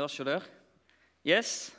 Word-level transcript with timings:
høres 0.00 0.16
jo 0.16 0.24
der. 0.24 0.44
Yes. 1.26 1.70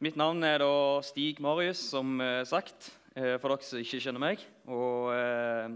Mitt 0.00 0.16
navn 0.16 0.40
er 0.44 0.62
da 0.62 1.02
Stig 1.04 1.40
Marius, 1.44 1.82
som 1.92 2.20
eh, 2.20 2.44
sagt, 2.48 2.88
eh, 3.12 3.34
for 3.40 3.52
dere 3.52 3.66
som 3.66 3.80
ikke 3.82 4.00
kjenner 4.00 4.22
meg. 4.22 4.44
Og 4.68 5.10
eh, 5.12 5.74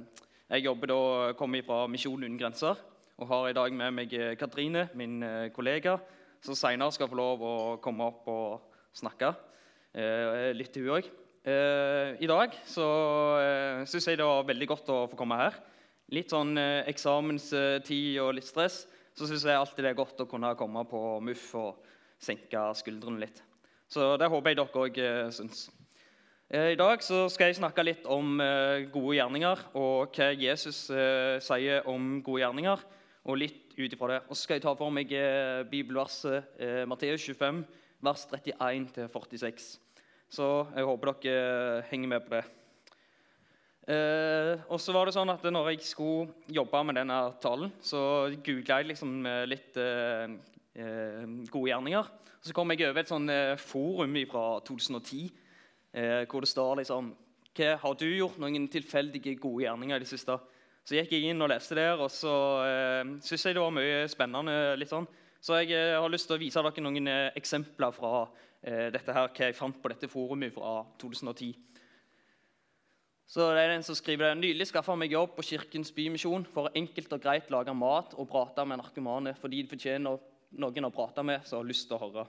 Jeg 0.51 0.65
jobber 0.65 0.91
da, 0.91 1.01
kommer 1.39 1.63
fra 1.67 1.85
Misjon 1.87 2.25
uten 2.25 2.39
grenser 2.41 2.81
og 3.21 3.29
har 3.29 3.51
i 3.51 3.55
dag 3.55 3.75
med 3.77 3.93
meg 3.93 4.15
Katrine, 4.41 4.87
min 4.97 5.21
kollega, 5.53 5.99
som 6.41 6.57
senere 6.57 6.91
skal 6.97 7.11
få 7.11 7.19
lov 7.19 7.43
å 7.45 7.57
komme 7.85 8.07
opp 8.09 8.31
og 8.33 8.79
snakke 8.97 9.29
litt 10.57 10.73
til 10.73 10.89
hun 10.89 10.95
òg. 10.97 11.11
I 11.45 12.31
dag 12.33 12.57
så 12.65 12.87
syns 13.85 14.09
jeg 14.09 14.19
det 14.19 14.25
var 14.25 14.49
veldig 14.49 14.71
godt 14.73 14.89
å 14.89 15.03
få 15.13 15.21
komme 15.21 15.37
her. 15.37 15.61
Litt 16.17 16.33
sånn 16.33 16.57
eksamenstid 16.57 18.17
og 18.25 18.33
litt 18.39 18.49
stress. 18.49 18.87
Så 19.17 19.29
syns 19.29 19.45
jeg 19.45 19.59
alltid 19.59 19.85
det 19.85 19.93
er 19.93 19.99
godt 19.99 20.23
å 20.23 20.29
kunne 20.31 20.53
komme 20.59 20.85
på 20.89 21.01
MUF 21.25 21.47
og 21.61 21.91
senke 22.21 22.63
skuldrene 22.79 23.23
litt. 23.25 23.43
Så 23.91 24.15
det 24.21 24.29
håper 24.31 24.53
jeg 24.53 24.61
dere 24.61 24.83
òg 24.85 25.01
eh, 25.03 25.29
syns. 25.35 25.65
Eh, 26.51 26.73
I 26.75 26.79
dag 26.79 27.03
så 27.03 27.25
skal 27.33 27.51
jeg 27.51 27.59
snakke 27.59 27.85
litt 27.87 28.07
om 28.11 28.39
eh, 28.43 28.87
gode 28.93 29.17
gjerninger 29.19 29.65
og 29.81 30.15
hva 30.15 30.31
Jesus 30.39 30.85
sier 30.87 31.91
om 31.91 32.21
gode 32.23 32.45
gjerninger. 32.45 32.87
Og 33.29 33.37
litt 33.37 33.75
ut 33.77 33.93
ifra 33.93 34.15
det. 34.15 34.21
Og 34.31 34.37
så 34.37 34.47
skal 34.47 34.57
jeg 34.57 34.65
ta 34.65 34.73
for 34.79 34.95
meg 34.95 35.11
bibelverset 35.69 36.87
Matteus 36.89 37.27
25, 37.29 37.59
vers 38.01 38.23
31-46. 38.33 39.67
Så 40.33 40.47
jeg 40.73 40.89
håper 40.89 41.13
dere 41.21 41.83
henger 41.91 42.15
med 42.15 42.25
på 42.25 42.39
det. 42.39 42.47
Eh, 43.89 44.61
og 44.69 44.79
så 44.83 44.93
var 44.93 45.09
det 45.09 45.17
sånn 45.17 45.33
at 45.33 45.45
når 45.49 45.73
jeg 45.73 45.85
skulle 45.89 46.53
jobbe 46.53 46.83
med 46.85 47.01
denne 47.01 47.19
talen, 47.43 47.73
så 47.81 48.29
googla 48.45 48.81
jeg 48.83 48.91
liksom 48.93 49.15
litt 49.49 49.79
eh, 49.81 50.35
eh, 50.77 51.25
gode 51.51 51.71
gjerninger. 51.73 52.11
Så 52.41 52.55
kom 52.57 52.73
jeg 52.73 52.87
over 52.89 53.03
et 53.03 53.11
sånn 53.11 53.29
eh, 53.29 53.59
forum 53.61 54.17
fra 54.31 54.45
2010 54.65 55.27
eh, 55.93 56.23
hvor 56.25 56.41
det 56.41 56.49
står 56.49 56.81
liksom 56.81 57.13
hva, 57.51 57.75
Har 57.83 57.97
du 57.99 58.07
gjort 58.07 58.39
noen 58.41 58.69
tilfeldige 58.73 59.35
gode 59.43 59.67
gjerninger 59.67 59.99
i 59.99 60.05
det 60.05 60.09
siste? 60.09 60.39
Så 60.87 60.97
gikk 60.97 61.13
jeg 61.13 61.29
inn 61.29 61.43
og 61.45 61.51
leste 61.53 61.77
der, 61.77 62.01
og 62.01 62.09
så 62.13 62.33
eh, 62.65 63.11
syns 63.27 63.45
jeg 63.45 63.59
det 63.59 63.65
var 63.65 63.75
mye 63.77 64.07
spennende. 64.09 64.77
litt 64.81 64.93
sånn. 64.93 65.09
Så 65.41 65.59
jeg 65.61 65.77
har 65.97 66.09
lyst 66.13 66.29
til 66.29 66.37
å 66.37 66.41
vise 66.41 66.63
dere 66.65 66.85
noen 66.85 67.09
eksempler 67.37 67.93
fra 67.97 68.29
dette 68.61 69.13
her, 69.17 69.31
hva 69.33 69.47
jeg 69.47 69.57
fant 69.57 69.79
på 69.81 69.89
dette 69.89 70.09
forumet 70.13 70.53
fra 70.53 70.83
2010. 71.01 71.55
Så 73.31 73.45
det 73.55 73.63
er 73.63 73.71
den 73.71 73.85
som 73.87 73.95
skriver 73.95 74.33
det. 74.33 74.41
Nylig 74.41 74.67
skaffa 74.67 74.97
meg 74.99 75.13
jobb 75.15 75.37
på 75.37 75.45
Kirkens 75.53 75.93
Bymisjon 75.95 76.43
for 76.51 76.67
å 76.67 76.73
enkelt 76.75 77.13
og 77.15 77.21
greit 77.23 77.53
lage 77.55 77.75
mat 77.79 78.17
og 78.19 78.27
prate 78.27 78.65
med 78.67 78.81
narkomane 78.81 79.37
fordi 79.39 79.61
de 79.63 79.71
fortjener 79.71 80.19
noen 80.59 80.89
å 80.89 80.91
prate 80.91 81.23
med 81.23 81.47
som 81.47 81.61
har 81.61 81.69
lyst 81.69 81.87
til 81.87 81.95
å 81.95 82.01
høre. 82.03 82.25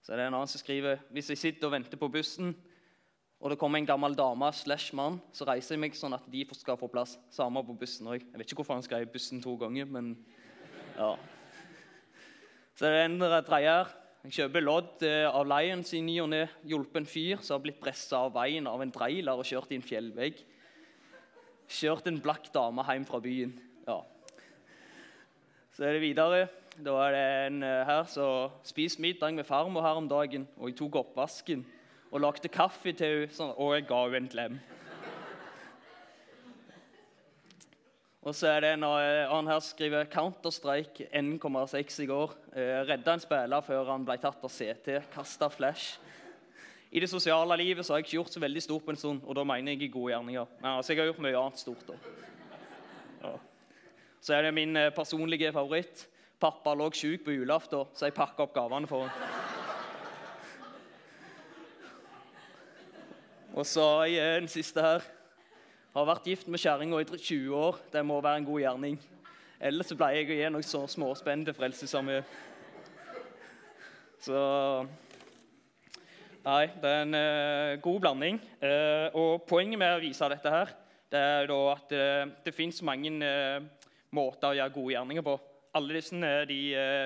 Så 0.00 0.14
det 0.14 0.22
er 0.22 0.30
en 0.30 0.38
annen 0.38 0.48
som 0.48 0.62
skriver 0.62 1.04
hvis 1.12 1.28
jeg 1.34 1.42
sitter 1.42 1.68
og 1.68 1.74
venter 1.74 2.00
på 2.00 2.08
bussen, 2.08 2.54
og 3.36 3.52
det 3.52 3.60
kommer 3.60 3.82
en 3.82 3.88
gammel 3.88 4.16
dame 4.16 4.48
slash 4.56 4.96
mann, 4.96 5.20
så 5.36 5.44
reiser 5.48 5.76
jeg 5.76 5.84
meg 5.84 5.96
sånn 5.96 6.16
at 6.16 6.24
de 6.32 6.46
skal 6.56 6.80
få 6.80 6.88
plass. 6.92 7.18
Samme 7.32 7.60
på 7.64 7.76
bussen 7.84 8.08
òg. 8.08 8.24
Jeg 8.24 8.40
vet 8.40 8.48
ikke 8.48 8.62
hvorfor 8.62 8.80
han 8.80 8.84
skrev 8.84 9.12
'bussen' 9.12 9.44
to 9.44 9.58
ganger, 9.60 9.84
men 9.84 10.16
ja. 10.96 11.16
Så 12.76 12.88
det 12.88 12.96
er 12.96 13.04
en 13.04 13.44
tredje 13.44 13.76
her. 13.76 13.99
Jeg 14.20 14.34
kjøper 14.36 14.60
lodd 14.60 15.04
eh, 15.08 15.24
av 15.24 15.46
Lions 15.48 15.94
i 15.96 16.02
ny 16.04 16.18
og 16.20 16.26
ne. 16.28 16.42
Hjulpet 16.68 17.00
en 17.00 17.08
fyr 17.08 17.40
som 17.40 17.54
har 17.54 17.62
blitt 17.64 17.78
pressa 17.80 18.18
av 18.26 18.34
veien 18.34 18.66
av 18.68 18.82
en 18.84 18.92
trailer 18.92 19.38
og 19.38 19.48
kjørt 19.48 19.72
i 19.72 19.78
en 19.80 19.84
fjellvegg. 19.86 20.42
Kjørt 21.72 22.10
en 22.10 22.18
blakk 22.20 22.50
dame 22.52 22.84
hjem 22.84 23.06
fra 23.08 23.20
byen. 23.24 23.54
Ja. 23.86 24.02
Så 25.72 25.86
er 25.88 25.96
det 25.96 26.04
videre. 26.04 26.50
Da 26.76 26.98
er 27.06 27.16
det 27.16 27.24
en 27.46 27.64
eh, 27.64 27.80
her 27.88 28.04
som 28.12 28.52
spiste 28.68 29.00
middag 29.00 29.32
med 29.38 29.48
farmor 29.48 29.88
her 29.88 30.02
om 30.02 30.10
dagen. 30.10 30.44
Og 30.60 30.68
jeg 30.68 30.76
tok 30.82 31.00
oppvasken 31.00 31.64
og 32.10 32.20
lagde 32.20 32.52
kaffe 32.52 32.92
til 32.92 33.22
henne, 33.22 33.32
sånn, 33.32 33.56
og 33.56 33.72
jeg 33.78 33.88
ga 33.88 34.02
henne 34.04 34.20
en 34.20 34.30
klem. 34.36 34.60
Og 38.20 38.34
så 38.36 38.50
er 38.50 38.60
det 38.60 38.70
en 38.74 38.82
annen 38.84 39.46
her 39.48 39.62
skriver 39.64 40.08
Counter-Strike 40.12 41.06
1,6 41.08 42.02
i 42.04 42.06
går. 42.10 42.34
Eh, 42.52 42.80
redda 42.84 43.14
en 43.16 43.22
spiller 43.22 43.64
før 43.64 43.88
han 43.88 44.04
ble 44.04 44.18
tatt 44.20 44.42
av 44.44 44.52
CT. 44.52 44.98
Kasta 45.14 45.48
flash. 45.48 45.94
I 46.92 47.00
det 47.00 47.08
sosiale 47.08 47.56
livet 47.56 47.86
så 47.86 47.94
har 47.94 48.02
jeg 48.02 48.10
ikke 48.10 48.18
gjort 48.18 48.34
så 48.34 48.42
veldig 48.42 48.62
stort 48.62 48.84
på 48.84 48.92
en 48.92 48.98
stund, 49.00 49.22
og 49.24 49.38
da 49.38 49.44
mener 49.48 49.72
jeg 49.72 49.86
i 49.86 49.92
gode 49.94 50.12
gjerninger. 50.12 50.50
Men 50.60 50.70
altså, 50.74 50.92
jeg 50.92 51.00
har 51.00 51.08
gjort 51.08 51.22
mye 51.24 51.40
annet 51.40 51.62
stort. 51.62 51.86
da. 51.88 51.94
Ja. 53.22 53.32
Så 54.20 54.34
er 54.36 54.44
det 54.44 54.54
min 54.58 54.76
eh, 54.76 54.92
personlige 54.92 55.52
favoritt. 55.56 56.04
Pappa 56.40 56.74
lå 56.76 56.90
sjuk 56.92 57.24
på 57.24 57.38
julaften, 57.38 57.88
så 57.96 58.10
jeg 58.10 58.16
pakka 58.18 58.44
opp 58.44 58.52
gavene 58.52 58.90
for 58.90 59.06
ham. 59.06 59.12
Og 63.56 63.64
så 63.66 63.86
er 64.04 64.42
den 64.42 64.52
siste 64.52 64.84
her. 64.84 65.08
Har 65.90 66.06
vært 66.06 66.28
gift 66.30 66.46
med 66.46 66.62
kjerringa 66.62 67.00
i 67.02 67.06
20 67.10 67.54
år. 67.58 67.78
Det 67.90 68.04
må 68.06 68.20
være 68.22 68.38
en 68.38 68.44
god 68.46 68.60
gjerning. 68.62 68.98
Ellers 69.58 69.90
pleier 69.90 70.20
jeg 70.22 70.30
å 70.30 70.36
gi 70.38 70.50
noen 70.54 70.66
så 70.68 70.84
småspenn 70.86 71.42
til. 71.48 72.20
Så 74.22 74.42
Nei, 76.40 76.70
det 76.80 76.88
er 76.88 77.02
en 77.02 77.18
uh, 77.18 77.80
god 77.82 77.98
blanding. 78.06 78.38
Uh, 78.62 79.10
og 79.18 79.42
poenget 79.50 79.82
med 79.82 79.98
å 79.98 80.00
vise 80.00 80.30
dette 80.30 80.54
her, 80.54 80.70
det 81.10 81.20
er 81.34 81.50
da 81.50 81.58
at 81.74 81.92
uh, 81.92 82.30
det 82.46 82.54
fins 82.54 82.78
mange 82.86 83.10
måter 84.14 84.52
å 84.52 84.56
gjøre 84.56 84.76
gode 84.78 84.94
gjerninger 84.94 85.26
på. 85.26 85.36
Alle 85.76 85.98
disse 85.98 86.34
de 86.46 86.60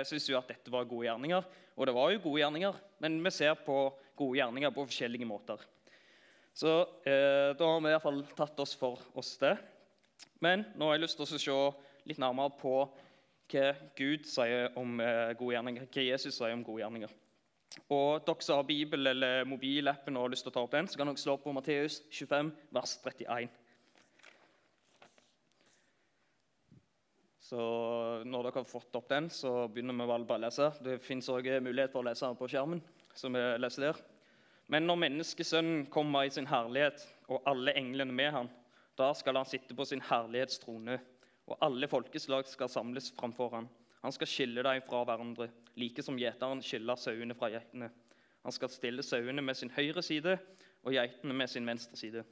syns 0.09 0.28
jo 0.28 0.39
at 0.39 0.53
dette 0.53 0.73
var 0.73 0.87
gode 0.89 1.09
gjerninger, 1.09 1.49
og 1.75 1.89
det 1.89 1.97
var 1.97 2.12
jo 2.12 2.23
gode 2.28 2.44
gjerninger. 2.44 2.84
Men 3.00 3.19
vi 3.25 3.33
ser 3.34 3.56
på 3.65 3.89
gode 4.15 4.39
gjerninger 4.39 4.77
på 4.77 4.87
forskjellige 4.93 5.28
måter. 5.28 5.65
Så 6.54 6.70
eh, 7.03 7.50
da 7.59 7.66
har 7.66 7.81
vi 7.82 7.91
i 7.91 7.94
hvert 7.97 8.04
fall 8.04 8.20
tatt 8.38 8.60
oss 8.62 8.76
for 8.78 9.00
oss 9.19 9.32
det. 9.41 9.56
Men 10.44 10.62
nå 10.78 10.87
har 10.87 10.97
jeg 10.97 11.03
lyst 11.03 11.19
til 11.19 11.26
å 11.26 11.41
se 11.42 11.56
litt 12.06 12.20
nærmere 12.22 12.54
på 12.60 12.76
hva 13.50 13.66
Gud 13.98 14.28
sier 14.28 14.70
om 14.78 15.00
eh, 15.03 15.34
gode 15.34 15.56
gjerninger, 15.56 15.88
hva 15.91 16.06
Jesus 16.06 16.38
sier 16.38 16.54
om 16.54 16.62
gode 16.64 16.84
gjerninger. 16.84 17.19
Og 17.91 18.22
dere 18.22 18.47
som 18.47 18.60
har 18.60 18.69
Bibel 18.69 19.10
eller 19.10 19.43
mobilappen 19.50 20.14
og 20.14 20.28
har 20.28 20.34
lyst 20.37 20.47
til 20.47 20.53
å 20.53 20.54
ta 20.54 20.62
opp 20.62 20.76
den, 20.76 20.87
så 20.87 21.00
kan 21.00 21.10
dere 21.10 21.20
slå 21.20 21.37
på 21.43 21.53
Matteus 21.56 21.98
25, 22.14 22.54
vers 22.78 22.97
31. 23.03 23.60
Så 27.44 27.60
når 28.25 28.47
dere 28.47 28.62
har 28.62 28.70
fått 28.70 28.94
opp 28.97 29.10
den, 29.10 29.26
så 29.28 29.66
begynner 29.66 29.98
vi 29.98 30.06
bare 30.06 30.38
å 30.38 30.43
lese. 30.47 30.70
Det 30.87 31.00
fins 31.03 31.28
òg 31.34 31.50
mulighet 31.66 31.93
for 31.93 32.04
å 32.04 32.09
lese 32.09 32.31
på 32.38 32.48
skjermen. 32.48 32.81
så 33.14 33.28
vi 33.28 33.43
leser 33.59 33.91
der. 33.91 34.13
Men 34.72 34.86
når 34.88 35.00
menneskesønnen 35.02 35.86
kommer 35.92 36.25
i 36.25 36.32
sin 36.32 36.48
herlighet, 36.48 37.02
og 37.28 37.42
alle 37.48 37.75
englene 37.76 38.12
med 38.12 38.30
ham, 38.32 38.48
da 38.98 39.10
skal 39.16 39.36
han 39.36 39.48
sitte 39.48 39.75
på 39.76 39.84
sin 39.84 40.02
herlighetstrone, 40.04 40.98
og 41.47 41.58
alle 41.64 41.88
folkeslag 41.88 42.47
skal 42.48 42.70
samles 42.72 43.10
framfor 43.16 43.50
ham. 43.52 43.69
Han 44.04 44.12
skal 44.12 44.28
skille 44.28 44.62
dem 44.64 44.80
fra 44.86 45.02
hverandre, 45.04 45.50
like 45.80 46.02
som 46.04 46.16
gjeteren 46.20 46.62
skiller 46.64 46.97
sauene 47.00 47.36
fra 47.36 47.50
geitene. 47.52 47.91
Han 48.44 48.52
skal 48.52 48.72
stille 48.72 49.04
sauene 49.04 49.42
med 49.42 49.56
sin 49.56 49.72
høyre 49.72 50.02
side 50.04 50.38
og 50.84 50.92
geitene 50.92 51.36
med 51.36 51.48
sin 51.48 51.66
venstre 51.66 51.96
side. 51.96 52.25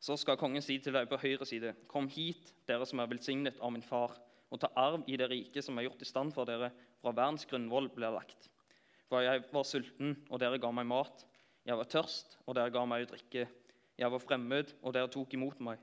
Så 0.00 0.16
skal 0.16 0.38
kongen 0.38 0.62
si 0.62 0.78
til 0.78 0.94
dem 0.94 1.08
på 1.10 1.18
høyre 1.18 1.46
side.: 1.46 1.74
Kom 1.90 2.06
hit, 2.08 2.52
dere 2.66 2.86
som 2.86 3.02
er 3.02 3.10
velsignet 3.10 3.58
av 3.60 3.72
min 3.74 3.82
far, 3.82 4.14
og 4.50 4.60
ta 4.60 4.70
arv 4.76 5.02
i 5.06 5.16
det 5.18 5.30
rike 5.30 5.62
som 5.62 5.78
er 5.78 5.88
gjort 5.88 6.02
i 6.02 6.08
stand 6.08 6.32
for 6.32 6.46
dere 6.46 6.70
fra 7.02 7.10
verdens 7.10 7.46
grunnvoll 7.46 7.90
blir 7.94 8.14
lagt. 8.14 8.50
For 9.08 9.24
jeg 9.24 9.42
var 9.52 9.66
sulten, 9.66 10.16
og 10.30 10.38
dere 10.40 10.58
ga 10.62 10.70
meg 10.70 10.86
mat. 10.86 11.26
Jeg 11.68 11.76
var 11.76 11.88
tørst, 11.92 12.38
og 12.48 12.54
dere 12.56 12.72
ga 12.72 12.80
meg 12.88 13.02
å 13.04 13.08
drikke. 13.10 13.42
Jeg 14.00 14.08
var 14.08 14.22
fremmed, 14.24 14.70
og 14.80 14.94
dere 14.96 15.10
tok 15.12 15.34
imot 15.36 15.58
meg. 15.60 15.76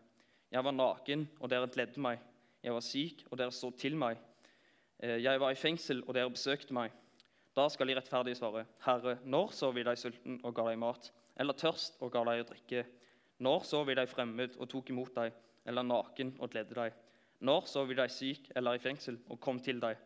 Jeg 0.50 0.66
var 0.66 0.73
naken, 0.73 1.28
og 1.38 1.51
dere 1.51 1.69
kledde 1.69 2.01
meg. 2.01 2.23
Jeg 2.66 2.73
var 2.73 2.81
syk, 2.81 3.22
og 3.29 3.38
dere 3.38 3.53
så 3.53 3.69
til 3.78 3.94
meg. 4.01 4.18
Eh, 4.97 5.19
jeg 5.22 5.41
var 5.44 5.53
i 5.53 5.59
fengsel, 5.62 6.01
og 6.07 6.16
dere 6.18 6.33
besøkte 6.33 6.74
meg. 6.74 6.95
Da 7.54 7.68
skal 7.69 7.92
de 7.92 8.00
rettferdige 8.00 8.39
svare, 8.39 8.65
Herre, 8.81 9.19
når 9.30 9.54
så 9.54 9.69
vi 9.77 9.86
deg 9.86 10.01
sulten 10.01 10.42
og 10.42 10.57
ga 10.57 10.65
deg 10.71 10.81
mat? 10.81 11.12
Eller 11.38 11.54
tørst 11.62 12.01
og 12.01 12.10
ga 12.15 12.25
deg 12.31 12.42
å 12.42 12.50
drikke? 12.50 12.81
Når 13.45 13.69
så 13.69 13.86
vi 13.86 14.00
deg 14.00 14.10
fremmed 14.10 14.57
og 14.57 14.71
tok 14.71 14.89
imot 14.89 15.13
deg? 15.13 15.38
Eller 15.69 15.86
naken 15.86 16.33
og 16.39 16.50
kledde 16.50 16.80
deg? 16.80 16.98
Når 17.45 17.69
så 17.69 17.86
vi 17.86 18.00
deg 18.01 18.10
syk 18.10 18.50
eller 18.57 18.80
i 18.80 18.81
fengsel 18.81 19.21
og 19.30 19.38
kom 19.44 19.62
til 19.62 19.77
deg? 19.86 20.01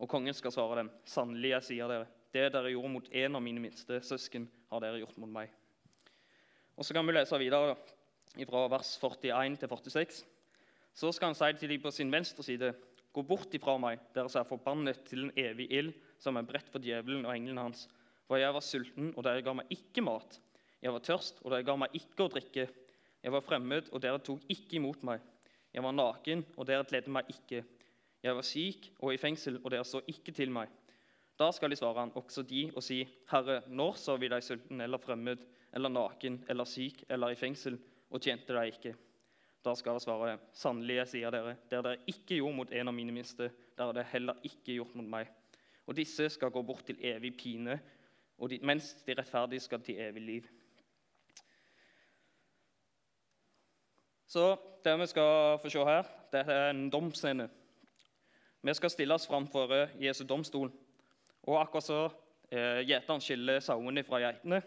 Og 0.00 0.08
kongen 0.08 0.32
skal 0.34 0.56
svare 0.56 0.80
dem, 0.80 0.90
sannelig, 1.04 1.52
jeg 1.58 1.68
sier 1.68 1.92
dere, 1.92 2.08
det 2.34 2.50
dere 2.52 2.72
gjorde 2.72 2.92
mot 2.92 3.08
en 3.08 3.38
av 3.38 3.42
mine 3.42 3.62
minste 3.62 4.00
søsken, 4.04 4.48
har 4.70 4.82
dere 4.84 5.00
gjort 5.00 5.16
mot 5.20 5.30
meg. 5.32 5.52
Og 6.76 6.84
Så 6.84 6.94
kan 6.94 7.06
vi 7.06 7.12
lese 7.12 7.38
videre 7.38 7.76
fra 8.46 8.66
vers 8.70 8.98
41 9.00 9.56
til 9.58 9.68
46. 9.68 10.24
Så 10.94 11.12
skal 11.12 11.32
han 11.32 11.38
si 11.38 11.58
til 11.58 11.68
dem 11.68 11.82
på 11.82 11.90
sin 11.90 12.12
venstre 12.12 12.42
side.: 12.42 12.74
Gå 13.12 13.22
bort 13.22 13.54
ifra 13.54 13.78
meg, 13.78 13.98
dere 14.14 14.28
som 14.28 14.40
er 14.40 14.48
forbannet 14.48 15.00
til 15.06 15.24
en 15.24 15.32
evig 15.36 15.66
ild, 15.72 15.94
som 16.18 16.36
er 16.36 16.42
bredt 16.42 16.68
for 16.68 16.78
djevelen 16.78 17.24
og 17.26 17.34
englene 17.34 17.60
hans. 17.60 17.88
For 18.26 18.36
jeg 18.36 18.52
var 18.54 18.60
sulten, 18.60 19.14
og 19.16 19.24
dere 19.24 19.42
ga 19.42 19.54
meg 19.56 19.66
ikke 19.70 20.04
mat. 20.04 20.40
Jeg 20.82 20.92
var 20.92 21.02
tørst, 21.02 21.40
og 21.42 21.50
dere 21.50 21.64
ga 21.64 21.76
meg 21.76 21.94
ikke 21.96 22.26
å 22.26 22.30
drikke. 22.30 22.68
Jeg 23.22 23.32
var 23.32 23.40
fremmed, 23.40 23.88
og 23.92 24.02
dere 24.02 24.20
tok 24.22 24.44
ikke 24.48 24.76
imot 24.78 25.02
meg. 25.02 25.20
Jeg 25.74 25.82
var 25.82 25.96
naken, 25.96 26.44
og 26.56 26.66
dere 26.68 26.84
kledde 26.84 27.10
meg 27.10 27.30
ikke. 27.32 27.64
Jeg 28.22 28.34
var 28.34 28.46
syk 28.46 28.90
og 28.98 29.14
i 29.14 29.18
fengsel, 29.18 29.58
og 29.64 29.70
dere 29.72 29.86
så 29.86 30.02
ikke 30.06 30.34
til 30.36 30.52
meg. 30.54 30.68
Da 31.38 31.52
skal 31.54 31.70
de 31.70 31.76
svare 31.78 32.02
han, 32.02 32.12
også 32.18 32.42
de, 32.42 32.64
og 32.74 32.82
si, 32.82 33.04
Herre, 33.30 33.60
når 33.70 33.98
så 34.00 34.16
vi 34.18 34.30
deg 34.30 34.42
sulten 34.42 34.80
eller 34.82 34.98
fremmed 34.98 35.44
eller 35.76 35.92
naken 35.92 36.40
eller 36.50 36.66
syk 36.66 37.04
eller 37.08 37.30
i 37.30 37.38
fengsel 37.38 37.76
og 38.10 38.22
tjente 38.24 38.56
deg 38.56 38.72
ikke? 38.72 38.94
Da 39.64 39.74
skal 39.78 39.94
jeg 39.94 40.06
svare, 40.06 40.38
sannelig, 40.54 40.96
jeg 41.02 41.10
sier 41.12 41.34
dere, 41.34 41.56
det 41.70 41.82
dere 41.84 42.00
ikke 42.10 42.38
gjorde 42.38 42.56
mot 42.56 42.72
en 42.72 42.90
av 42.90 42.94
mine 42.94 43.14
minste, 43.14 43.50
det 43.50 43.84
har 43.84 43.94
dere 43.94 44.10
heller 44.10 44.42
ikke 44.46 44.78
gjort 44.78 44.96
mot 44.98 45.06
meg. 45.14 45.30
Og 45.86 45.96
disse 45.98 46.26
skal 46.34 46.50
gå 46.54 46.62
bort 46.66 46.86
til 46.86 46.98
evig 47.06 47.34
pine, 47.38 47.78
de, 48.50 48.58
mens 48.62 48.92
de 49.06 49.14
rettferdige 49.18 49.64
skal 49.64 49.82
til 49.82 49.98
evig 50.02 50.22
liv. 50.22 50.50
Så 54.28 54.56
det 54.84 54.98
vi 55.00 55.06
skal 55.06 55.58
få 55.62 55.70
se 55.72 55.86
her, 55.88 56.10
det 56.32 56.42
er 56.44 56.70
en 56.70 56.90
domsscene. 56.90 57.48
Vi 58.62 58.74
skal 58.74 58.90
stille 58.90 59.14
oss 59.14 59.26
framfor 59.26 59.72
Jesu 60.02 60.24
domstol. 60.26 60.70
Og 61.46 61.60
akkurat 61.60 61.86
så 61.86 62.00
eh, 62.50 62.82
gjeteren 62.88 63.22
skiller 63.22 63.62
sauene 63.64 64.04
fra 64.06 64.20
geitene, 64.22 64.60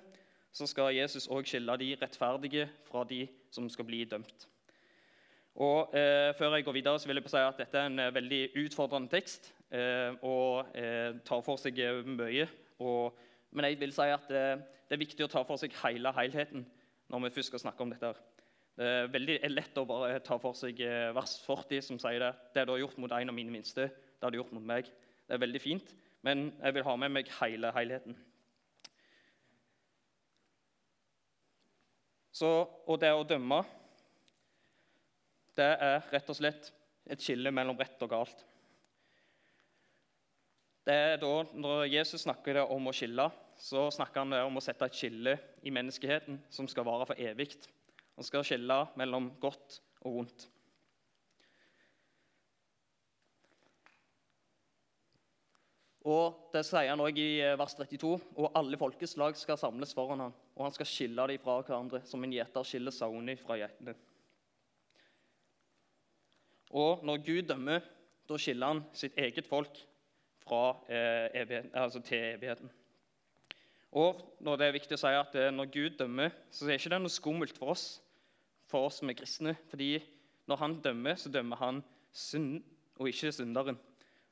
så 0.51 0.67
skal 0.67 0.95
Jesus 0.95 1.29
òg 1.31 1.47
skille 1.47 1.75
de 1.79 1.93
rettferdige 1.99 2.67
fra 2.87 3.03
de 3.07 3.23
som 3.53 3.67
skal 3.71 3.87
bli 3.87 4.03
dømt. 4.09 4.47
Og 5.61 5.95
eh, 5.95 6.31
Før 6.37 6.55
jeg 6.55 6.65
går 6.65 6.77
videre, 6.79 6.99
så 6.99 7.09
vil 7.09 7.19
jeg 7.19 7.31
si 7.31 7.39
at 7.39 7.59
dette 7.59 7.77
er 7.77 7.89
en 7.89 7.99
eh, 7.99 8.13
veldig 8.15 8.41
utfordrende 8.63 9.11
tekst 9.11 9.51
eh, 9.71 10.15
og 10.23 10.71
eh, 10.75 11.17
tar 11.27 11.43
for 11.43 11.59
seg 11.59 11.79
eh, 11.83 12.03
mye. 12.07 12.47
Og, 12.79 13.17
men 13.51 13.67
jeg 13.67 13.79
vil 13.81 13.95
si 13.95 14.07
at 14.07 14.29
det 14.31 14.95
er 14.95 14.99
viktig 14.99 15.25
å 15.25 15.31
ta 15.31 15.43
for 15.47 15.59
seg 15.59 15.75
hele 15.83 16.11
helheten 16.15 16.63
når 17.11 17.25
vi 17.25 17.33
først 17.35 17.51
skal 17.51 17.65
snakke 17.65 17.83
om 17.83 17.91
dette. 17.91 18.13
Det 18.79 18.87
er 18.87 19.09
veldig 19.11 19.35
lett 19.51 19.77
å 19.77 19.83
bare 19.85 20.21
ta 20.23 20.37
for 20.39 20.55
seg 20.55 20.79
vers 21.13 21.33
40, 21.43 21.83
som 21.83 21.99
sier 21.99 22.23
det. 22.23 22.31
Det 22.55 22.63
du 22.65 22.71
har 22.71 22.79
gjort 22.79 23.01
mot 23.03 23.11
en 23.11 23.29
av 23.29 23.35
mine 23.35 23.51
minste, 23.51 23.89
det 23.91 24.23
har 24.23 24.31
du 24.31 24.39
gjort 24.39 24.53
mot 24.55 24.63
meg. 24.65 24.87
Det 25.27 25.35
er 25.35 25.43
veldig 25.43 25.61
fint 25.61 25.91
men 26.25 26.51
jeg 26.59 26.75
vil 26.75 26.85
ha 26.85 26.95
med 27.01 27.13
meg 27.15 27.31
hele 27.39 27.71
helheten. 27.75 28.17
Så, 32.31 32.49
og 32.87 32.99
det 33.01 33.11
å 33.13 33.25
dømme, 33.27 33.59
det 35.57 35.67
er 35.83 36.07
rett 36.13 36.29
og 36.31 36.37
slett 36.37 36.71
et 37.11 37.21
skille 37.21 37.51
mellom 37.53 37.77
rett 37.79 38.01
og 38.05 38.13
galt. 38.13 38.45
Det 40.87 40.93
er 40.95 41.19
da, 41.21 41.33
Når 41.53 41.85
Jesus 41.91 42.23
snakker 42.23 42.57
det 42.57 42.63
om 42.73 42.89
å 42.89 42.93
skille, 42.95 43.27
så 43.61 43.85
snakker 43.93 44.23
han 44.23 44.33
om 44.47 44.57
å 44.57 44.63
sette 44.63 44.87
et 44.89 44.97
skille 44.97 45.35
i 45.61 45.73
menneskeheten 45.73 46.39
som 46.49 46.69
skal 46.71 46.87
vare 46.87 47.05
for 47.05 47.21
evig. 47.21 47.51
Han 48.17 48.25
skal 48.25 48.45
skille 48.47 48.79
mellom 48.97 49.29
godt 49.43 49.77
og 50.01 50.17
vondt. 50.17 50.47
Og 56.01 56.49
det 56.53 56.63
sier 56.65 56.89
han 56.89 57.01
også 57.03 57.21
i 57.21 57.41
eh, 57.45 57.57
vers 57.59 57.75
32. 57.77 58.13
Og 58.41 58.55
alle 58.57 58.77
folkeslag 58.81 59.35
skal 59.37 59.59
samles 59.59 59.93
foran 59.93 60.23
ham, 60.25 60.33
og 60.57 60.65
han 60.65 60.73
skal 60.73 60.89
skille 60.89 61.27
dem 61.29 61.41
fra 61.43 61.59
hverandre, 61.61 62.01
som 62.09 62.23
en 62.25 62.33
gjeter 62.33 62.65
skiller 62.65 62.95
sauene 62.95 63.37
fra 63.37 63.59
geitene. 63.61 63.93
Og 66.71 67.03
når 67.05 67.21
Gud 67.25 67.41
dømmer, 67.51 67.85
da 68.29 68.37
skiller 68.39 68.73
han 68.73 68.83
sitt 68.97 69.17
eget 69.19 69.45
folk 69.45 69.77
fra, 70.41 70.77
eh, 70.89 71.27
evighet, 71.41 71.69
altså 71.73 72.01
til 72.01 72.17
evigheten. 72.17 72.71
Og 73.91 74.37
når 74.39 74.57
det 74.57 74.67
er 74.67 74.77
viktig 74.77 74.95
å 74.95 75.01
si 75.03 75.11
at 75.13 75.35
eh, 75.35 75.51
når 75.51 75.69
Gud 75.73 75.99
dømmer, 75.99 76.31
så 76.49 76.65
er 76.65 76.73
det 76.73 76.79
ikke 76.79 76.97
noe 76.97 77.11
skummelt 77.11 77.57
for 77.59 77.75
oss, 77.75 77.85
for 78.71 78.87
oss 78.87 79.01
som 79.01 79.09
er 79.11 79.19
kristne. 79.19 79.57
fordi 79.69 79.99
når 80.47 80.57
han 80.57 80.81
dømmer, 80.81 81.15
så 81.15 81.29
dømmer 81.29 81.55
han 81.55 81.83
synd 82.11 82.63
og 82.97 83.07
ikke 83.07 83.31
synderen. 83.31 83.77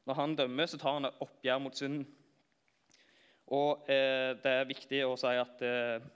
Når 0.10 0.16
han 0.16 0.36
dømmer, 0.36 0.66
så 0.66 0.78
tar 0.82 0.96
han 0.96 1.06
et 1.06 1.20
oppgjør 1.22 1.60
mot 1.62 1.76
synden. 1.78 2.08
Og 3.54 3.84
eh, 3.94 4.32
det 4.42 4.54
er 4.56 4.66
viktig 4.66 5.04
å 5.06 5.12
si 5.22 5.34
at 5.38 5.62
eh, 5.62 6.08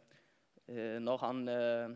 eh 0.66 0.96
når 1.02 1.22
han 1.22 1.42
eh, 1.54 1.94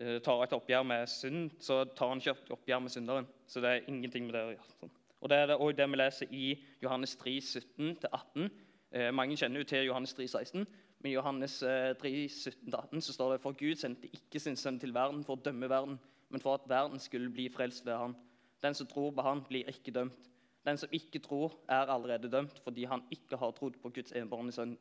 eh, 0.00 0.18
tar 0.26 0.42
et 0.42 0.56
oppgjør 0.58 0.82
med 0.90 1.06
synd, 1.06 1.54
så 1.62 1.84
tar 1.84 2.10
han 2.10 2.18
ikke 2.18 2.34
et 2.34 2.50
oppgjør 2.56 2.82
med 2.82 2.94
synderen. 2.96 3.30
Så 3.46 3.62
det 3.62 3.70
er 3.70 3.86
ingenting 3.92 4.26
med 4.26 4.34
det 4.34 4.42
å 4.42 4.50
gjøre. 4.56 4.68
Sånn. 4.80 4.92
Og 5.20 5.30
Det 5.30 5.38
er 5.38 5.46
det, 5.52 5.60
det 5.78 5.88
vi 5.92 6.02
leser 6.02 6.34
i 6.34 6.50
Johannes 6.82 7.16
3, 7.22 7.36
17-18. 7.52 8.50
Eh, 8.90 9.14
mange 9.14 9.38
kjenner 9.38 9.62
jo 9.62 9.70
til 9.70 9.86
Johannes 9.92 10.18
3, 10.18 10.28
16. 10.34 10.66
Men 10.98 11.12
i 11.12 11.14
Johannes 11.14 11.60
3, 12.02 12.14
17-18 12.26 13.06
så 13.06 13.18
står 13.20 13.36
det 13.36 13.42
for 13.46 13.54
Gud 13.54 13.78
sendte 13.78 14.10
ikke 14.10 14.42
sin 14.42 14.58
sønn 14.58 14.82
til 14.82 14.98
verden 14.98 15.22
for 15.22 15.38
å 15.38 15.46
dømme 15.46 15.70
verden, 15.70 16.00
men 16.26 16.42
for 16.42 16.58
at 16.58 16.66
verden 16.66 16.98
skulle 16.98 17.30
bli 17.30 17.46
frelst 17.54 17.86
ved 17.86 18.02
ham. 18.02 18.18
Den 18.64 18.74
som 18.74 18.90
tror 18.90 19.12
på 19.14 19.22
ham, 19.22 19.46
blir 19.46 19.70
ikke 19.70 19.94
dømt. 19.94 20.33
Den 20.64 20.80
som 20.80 20.92
ikke 20.92 21.20
tror, 21.20 21.52
er 21.68 21.90
allerede 21.92 22.30
dømt 22.32 22.58
fordi 22.64 22.86
han 22.88 23.04
ikke 23.12 23.36
har 23.36 23.52
trodd 23.56 23.76
på 23.82 23.92
Guds 23.92 24.14
enbårne 24.16 24.52
sønn, 24.52 24.78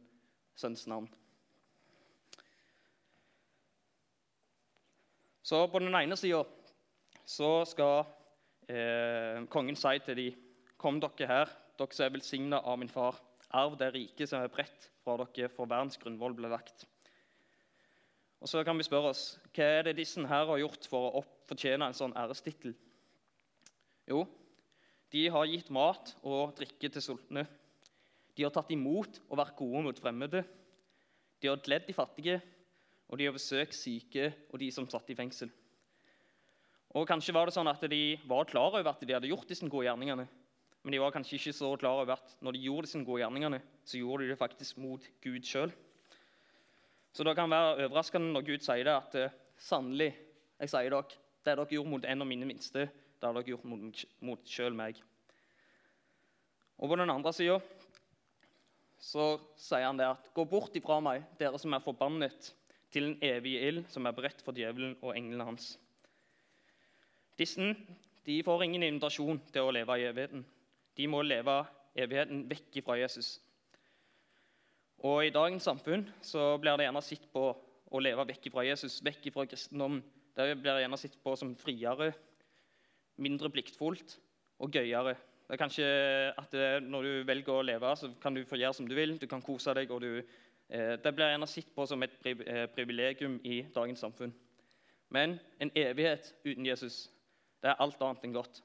sønns 0.56 0.88
navn. 0.88 1.10
Så 5.44 5.66
på 5.68 5.80
den 5.84 5.96
ene 5.96 6.16
sida 6.16 6.46
så 7.28 7.50
skal 7.68 8.06
eh, 8.72 9.44
kongen 9.52 9.76
si 9.80 10.00
til 10.06 10.20
dem 10.20 10.40
Kom 10.84 10.98
dere 11.00 11.28
her, 11.28 11.52
dere 11.80 11.96
som 11.96 12.04
er 12.04 12.12
velsigna 12.12 12.58
av 12.60 12.76
min 12.80 12.92
far. 12.92 13.22
Arv 13.56 13.78
det 13.80 13.94
riket 13.94 14.28
som 14.28 14.42
er 14.44 14.52
bredt 14.52 14.90
fra 15.04 15.16
dere, 15.22 15.48
for 15.48 15.70
verdens 15.70 15.96
grunnvoll 16.00 16.36
ble 16.36 16.50
lagt. 16.52 16.84
Og 18.44 18.50
Så 18.52 18.64
kan 18.68 18.76
vi 18.76 18.84
spørre 18.84 19.14
oss 19.14 19.38
hva 19.56 19.68
er 19.78 19.86
det 19.88 19.96
disse 20.02 20.20
her 20.28 20.50
har 20.50 20.60
gjort 20.60 20.88
for 20.92 21.16
å 21.16 21.22
fortjene 21.48 21.88
en 21.88 21.96
sånn 21.96 22.16
ærestittel. 22.20 22.74
Jo, 24.12 24.26
de 25.14 25.28
har 25.30 25.46
gitt 25.46 25.70
mat 25.74 26.16
og 26.26 26.56
drikke 26.58 26.90
til 26.90 27.04
sultne. 27.06 27.46
De 28.34 28.46
har 28.46 28.54
tatt 28.54 28.72
imot 28.74 29.20
og 29.28 29.38
vært 29.38 29.58
gode 29.60 29.84
mot 29.86 30.00
fremmede. 30.02 30.42
De 31.38 31.52
har 31.52 31.62
gledd 31.62 31.86
de 31.86 31.94
fattige, 31.94 32.40
og 33.10 33.20
de 33.20 33.28
har 33.28 33.36
besøkt 33.36 33.78
syke 33.78 34.32
og 34.50 34.58
de 34.62 34.72
som 34.74 34.88
satt 34.90 35.12
i 35.14 35.18
fengsel. 35.18 35.52
Og 36.98 37.06
Kanskje 37.10 37.34
var 37.34 37.50
det 37.50 37.54
sånn 37.56 37.70
at 37.70 37.82
de 37.90 38.02
var 38.30 38.50
klar 38.50 38.74
over 38.74 38.90
at 38.90 39.02
de 39.02 39.14
hadde 39.14 39.30
gjort 39.30 39.50
disse 39.50 39.68
gode 39.70 39.86
gjerningene. 39.86 40.26
Men 40.84 40.96
de 40.96 41.00
var 41.00 41.14
kanskje 41.16 41.38
ikke 41.38 41.56
så 41.56 41.70
klar 41.80 42.02
over 42.02 42.18
at 42.18 42.34
når 42.44 42.58
de 42.58 42.66
gjorde 42.66 42.90
disse 42.90 43.04
gode 43.08 43.22
gjerningene, 43.22 43.62
så 43.88 44.02
gjorde 44.02 44.26
de 44.26 44.34
det 44.34 44.40
faktisk 44.42 44.82
mot 44.84 45.06
Gud 45.24 45.46
sjøl. 45.48 45.72
Så 47.14 47.24
det 47.24 47.36
kan 47.38 47.52
være 47.54 47.86
overraskende 47.86 48.34
når 48.34 48.46
Gud 48.50 48.66
sier 48.66 48.84
det, 48.90 48.98
at 48.98 49.16
eh, 49.16 49.38
sannelig, 49.62 50.10
jeg 50.60 50.74
sier 50.74 50.90
dere, 50.92 51.22
det 51.46 51.54
dere 51.54 51.70
gjorde 51.72 51.94
mot 51.94 52.06
en 52.10 52.26
av 52.26 52.28
mine 52.28 52.50
minste, 52.50 52.88
det 53.24 53.30
har 53.30 53.38
dere 53.38 53.54
gjort 53.54 53.68
mot, 53.72 54.04
mot 54.20 54.50
sjøl 54.52 54.76
meg. 54.76 54.98
Og 56.76 56.92
på 56.92 56.98
den 57.00 57.14
andre 57.14 57.32
sida 57.32 57.62
så 59.04 59.38
sier 59.60 59.88
han 59.88 60.00
det 60.00 60.10
at 60.12 60.28
gå 60.36 60.44
bort 60.48 60.76
ifra 60.76 61.00
meg, 61.04 61.24
dere 61.40 61.60
som 61.60 61.76
er 61.76 61.84
forbannet, 61.84 62.52
til 62.94 63.08
en 63.08 63.16
evig 63.26 63.56
ild 63.64 63.80
som 63.90 64.06
er 64.06 64.14
beredt 64.14 64.44
for 64.46 64.54
djevelen 64.54 64.98
og 65.02 65.16
englene 65.16 65.48
hans. 65.48 65.72
Disse 67.40 67.72
de 68.24 68.36
får 68.46 68.64
ingen 68.68 68.84
invitasjon 68.86 69.40
til 69.52 69.66
å 69.66 69.72
leve 69.74 69.98
i 70.00 70.06
evigheten. 70.08 70.44
De 70.96 71.08
må 71.10 71.24
leve 71.26 71.56
evigheten 71.98 72.44
vekk 72.52 72.84
fra 72.86 73.00
Jesus. 73.00 73.38
Og 75.04 75.26
I 75.26 75.34
dagens 75.34 75.66
samfunn 75.68 76.06
så 76.24 76.54
blir 76.62 76.78
det 76.78 76.86
gjerne 76.86 77.04
sett 77.04 77.26
på 77.34 77.48
å 77.94 78.04
leve 78.04 78.28
vekk 78.30 78.52
fra 78.54 78.64
Jesus, 78.68 79.02
vekk 79.04 79.32
fra 79.34 79.48
kristendommen. 79.50 80.04
Det 80.38 80.54
blir 80.62 80.80
gjerne 80.86 81.02
sett 81.02 81.18
på 81.24 81.34
som 81.38 81.52
friere 81.60 82.14
mindre 83.18 83.50
pliktfullt 83.54 84.18
og 84.60 84.72
gøyere. 84.74 85.16
Det 85.44 85.56
er 85.56 85.60
kanskje 85.60 85.88
at 86.40 86.52
det, 86.52 86.84
Når 86.84 87.04
du 87.04 87.24
velger 87.28 87.54
å 87.54 87.66
leve, 87.66 87.96
så 87.96 88.10
kan 88.22 88.34
du 88.34 88.46
få 88.46 88.58
gjøre 88.58 88.74
som 88.74 88.88
du 88.88 88.96
vil. 88.96 89.18
Du 89.20 89.28
kan 89.28 89.42
kose 89.42 89.74
deg. 89.74 89.92
og 89.92 90.02
du, 90.02 90.24
eh, 90.70 90.96
Det 90.98 91.16
blir 91.16 91.30
gjerne 91.30 91.48
sett 91.48 91.76
på 91.76 91.86
som 91.88 92.04
et 92.04 92.12
eh, 92.26 92.68
privilegium 92.68 93.40
i 93.44 93.66
dagens 93.74 94.00
samfunn. 94.00 94.34
Men 95.10 95.40
en 95.60 95.72
evighet 95.76 96.34
uten 96.46 96.66
Jesus 96.66 97.10
det 97.62 97.70
er 97.72 97.80
alt 97.80 98.02
annet 98.02 98.24
enn 98.26 98.34
godt. 98.34 98.62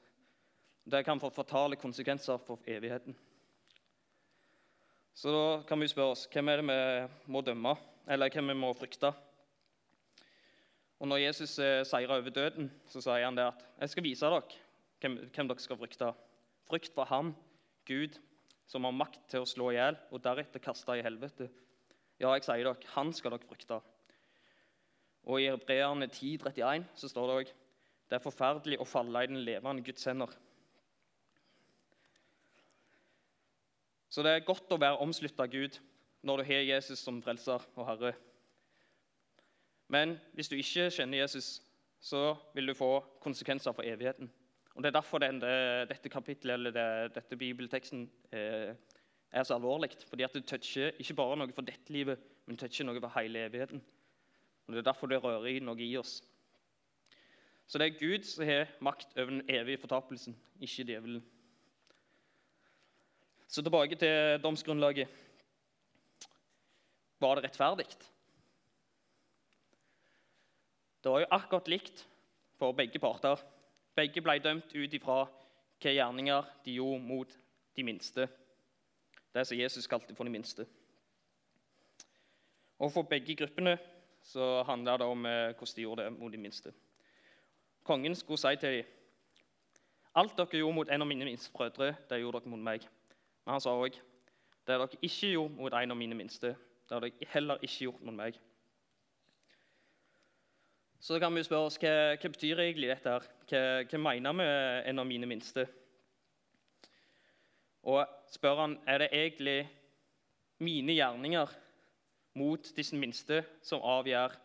Det 0.83 1.05
kan 1.05 1.19
få 1.19 1.29
fatale 1.29 1.77
konsekvenser 1.79 2.37
for 2.43 2.59
evigheten. 2.67 3.15
Så 5.15 5.31
da 5.31 5.63
kan 5.67 5.79
vi 5.79 5.87
spørre 5.87 6.15
oss 6.15 6.27
hvem 6.31 6.49
er 6.49 6.61
det 6.61 6.65
vi 6.67 7.31
må 7.31 7.41
dømme, 7.41 7.75
eller 8.07 8.29
hvem 8.29 8.51
vi 8.51 8.57
må 8.59 8.73
frykte. 8.73 9.13
Og 10.99 11.07
når 11.07 11.21
Jesus 11.23 11.55
seira 11.87 12.17
over 12.17 12.33
døden, 12.35 12.67
så 12.91 13.01
sier 13.01 13.23
han 13.23 13.37
det 13.37 13.45
at 13.47 13.61
jeg 13.79 13.93
skal 13.93 14.03
vise 14.03 14.25
dere 14.25 14.41
hvem, 14.99 15.15
hvem 15.31 15.51
dere 15.51 15.63
skal 15.63 15.79
frykte. 15.79 16.09
Frykt 16.67 16.91
for 16.95 17.07
ham, 17.07 17.31
Gud, 17.87 18.19
som 18.67 18.85
har 18.85 18.93
makt 18.93 19.21
til 19.31 19.45
å 19.45 19.47
slå 19.49 19.71
i 19.71 19.77
hjel 19.77 19.97
og 20.11 20.21
deretter 20.25 20.61
kaste 20.61 20.97
i 20.99 21.05
helvete. 21.05 21.47
Ja, 22.19 22.33
jeg 22.35 22.43
sier 22.45 22.67
dere, 22.67 22.91
han 22.97 23.13
skal 23.15 23.33
dere 23.33 23.47
frykte. 23.47 23.79
Og 25.29 25.41
i 25.41 25.49
Hebreerne 25.49 26.09
10,31 26.11 26.85
så 26.99 27.09
står 27.11 27.27
det 27.29 27.39
òg 27.39 27.55
det 28.09 28.17
er 28.17 28.23
forferdelig 28.23 28.79
å 28.81 28.87
falle 28.89 29.21
i 29.21 29.29
den 29.29 29.43
levende 29.45 29.85
Guds 29.85 30.07
hender. 30.09 30.31
Så 34.09 34.25
det 34.25 34.31
er 34.33 34.47
godt 34.47 34.71
å 34.73 34.79
være 34.81 34.97
omslutta 35.03 35.45
av 35.45 35.53
Gud 35.53 35.77
når 36.25 36.41
du 36.41 36.47
har 36.47 36.65
Jesus 36.65 37.03
som 37.05 37.21
frelser 37.21 37.61
og 37.77 37.85
herre. 37.85 38.15
Men 39.89 40.19
hvis 40.37 40.49
du 40.49 40.55
ikke 40.55 40.89
kjenner 40.93 41.23
Jesus, 41.23 41.61
så 41.99 42.35
vil 42.53 42.69
du 42.69 42.77
få 42.77 42.99
konsekvenser 43.21 43.73
for 43.75 43.83
evigheten. 43.85 44.29
Og 44.75 44.83
Det 44.83 44.87
er 44.87 44.99
derfor 45.01 45.19
denne, 45.19 45.85
dette 45.89 46.09
kapittelet, 46.09 46.53
eller 46.53 46.71
det, 46.71 47.15
dette 47.15 47.35
bibelteksten 47.35 48.05
eh, 48.31 48.75
er 49.31 49.43
så 49.43 49.57
alvorlig. 49.57 49.89
Fordi 50.07 50.23
at 50.23 50.33
det 50.33 50.45
toucher 50.45 50.93
ikke 50.99 51.17
bare 51.17 51.37
noe 51.37 51.53
for 51.55 51.65
dette 51.67 51.93
livet, 51.93 52.21
men 52.45 52.57
toucher 52.57 52.85
noe 52.85 53.01
for 53.01 53.11
hele 53.17 53.47
evigheten. 53.49 53.81
Og 54.67 54.73
Det 54.73 54.79
er 54.79 54.91
derfor 54.91 55.07
det 55.07 55.23
rører 55.23 55.49
i 55.49 55.59
noe 55.59 55.81
i 55.81 55.97
oss. 55.97 56.21
Så 57.67 57.77
det 57.77 57.87
er 57.87 57.99
Gud 57.99 58.23
som 58.25 58.45
har 58.45 58.69
makt 58.81 59.17
over 59.17 59.29
den 59.29 59.43
evige 59.49 59.77
fortapelsen, 59.77 60.37
ikke 60.61 60.83
djevelen. 60.83 61.25
Så 63.47 63.61
tilbake 63.61 63.95
til 63.95 64.39
domsgrunnlaget. 64.43 65.07
Var 67.19 67.35
det 67.35 67.43
rettferdig? 67.43 67.85
Det 71.03 71.11
var 71.11 71.19
jo 71.19 71.31
akkurat 71.31 71.67
likt 71.67 72.07
for 72.59 72.75
begge 72.75 72.99
parter. 72.99 73.39
Begge 73.95 74.21
ble 74.21 74.39
dømt 74.43 74.75
ut 74.75 74.93
ifra 74.93 75.23
hvilke 75.79 75.95
gjerninger 75.95 76.51
de 76.65 76.75
gjorde 76.75 77.03
mot 77.03 77.37
de 77.75 77.83
minste. 77.83 78.27
Det 79.33 79.47
som 79.47 79.57
Jesus 79.57 79.87
kalte 79.87 80.15
for 80.15 80.27
de 80.27 80.33
minste. 80.33 80.65
Og 82.79 82.91
For 82.91 83.03
begge 83.03 83.35
gruppene 83.35 83.77
så 84.23 84.63
handla 84.63 84.97
det 84.97 85.05
om 85.07 85.25
eh, 85.25 85.55
hvordan 85.55 85.75
de 85.75 85.81
gjorde 85.81 86.03
det 86.03 86.13
mot 86.19 86.31
de 86.31 86.37
minste. 86.37 86.73
Kongen 87.83 88.15
skulle 88.15 88.37
si 88.37 88.55
til 88.59 88.77
dem 88.77 88.85
Alt 90.15 90.37
dere 90.37 90.59
gjorde 90.59 90.75
mot 90.75 90.89
en 90.89 91.01
av 91.01 91.07
mine 91.07 91.25
minste 91.25 91.51
brødre, 91.53 91.95
det 92.09 92.19
gjorde 92.19 92.39
dere 92.39 92.49
mot 92.49 92.59
meg. 92.59 92.81
Men 93.45 93.51
han 93.53 93.61
sa 93.61 93.69
òg 93.69 93.93
det 94.67 94.75
dere 94.77 94.87
ikke 95.01 95.31
gjorde 95.31 95.53
mot 95.55 95.73
en 95.73 95.91
av 95.91 95.97
mine 95.97 96.15
minste, 96.15 96.55
det 96.89 96.95
har 96.95 96.99
dere 97.05 97.29
heller 97.29 97.61
ikke 97.63 97.85
gjort 97.85 98.01
mot 98.01 98.15
meg. 98.15 98.39
Så 100.99 101.19
kan 101.19 101.31
vi 101.35 101.43
spørre 101.47 101.69
oss 101.69 101.77
hva, 101.79 101.91
hva 102.19 102.29
betyr 102.33 102.59
egentlig 102.59 102.89
dette 102.91 103.11
her? 103.13 103.27
Hva, 103.47 103.59
hva 103.87 103.99
mener 104.03 104.33
vi 104.35 104.47
en 104.91 104.99
av 104.99 105.05
mine 105.07 105.27
minste? 105.31 105.63
Og 107.87 108.01
spør 108.27 108.57
han 108.59 108.73
er 108.83 108.99
det 108.99 109.07
egentlig 109.15 109.59
mine 110.59 110.97
gjerninger 110.97 111.53
mot 112.35 112.71
disse 112.75 112.99
minste 112.99 113.45
som 113.63 113.79
avgjør 113.79 114.35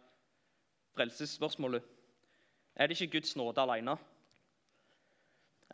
frelsesspørsmålet? 0.95 1.83
Er 2.79 2.87
det 2.87 3.01
ikke 3.01 3.17
Guds 3.17 3.35
nåde 3.37 3.65
alene? 3.65 3.97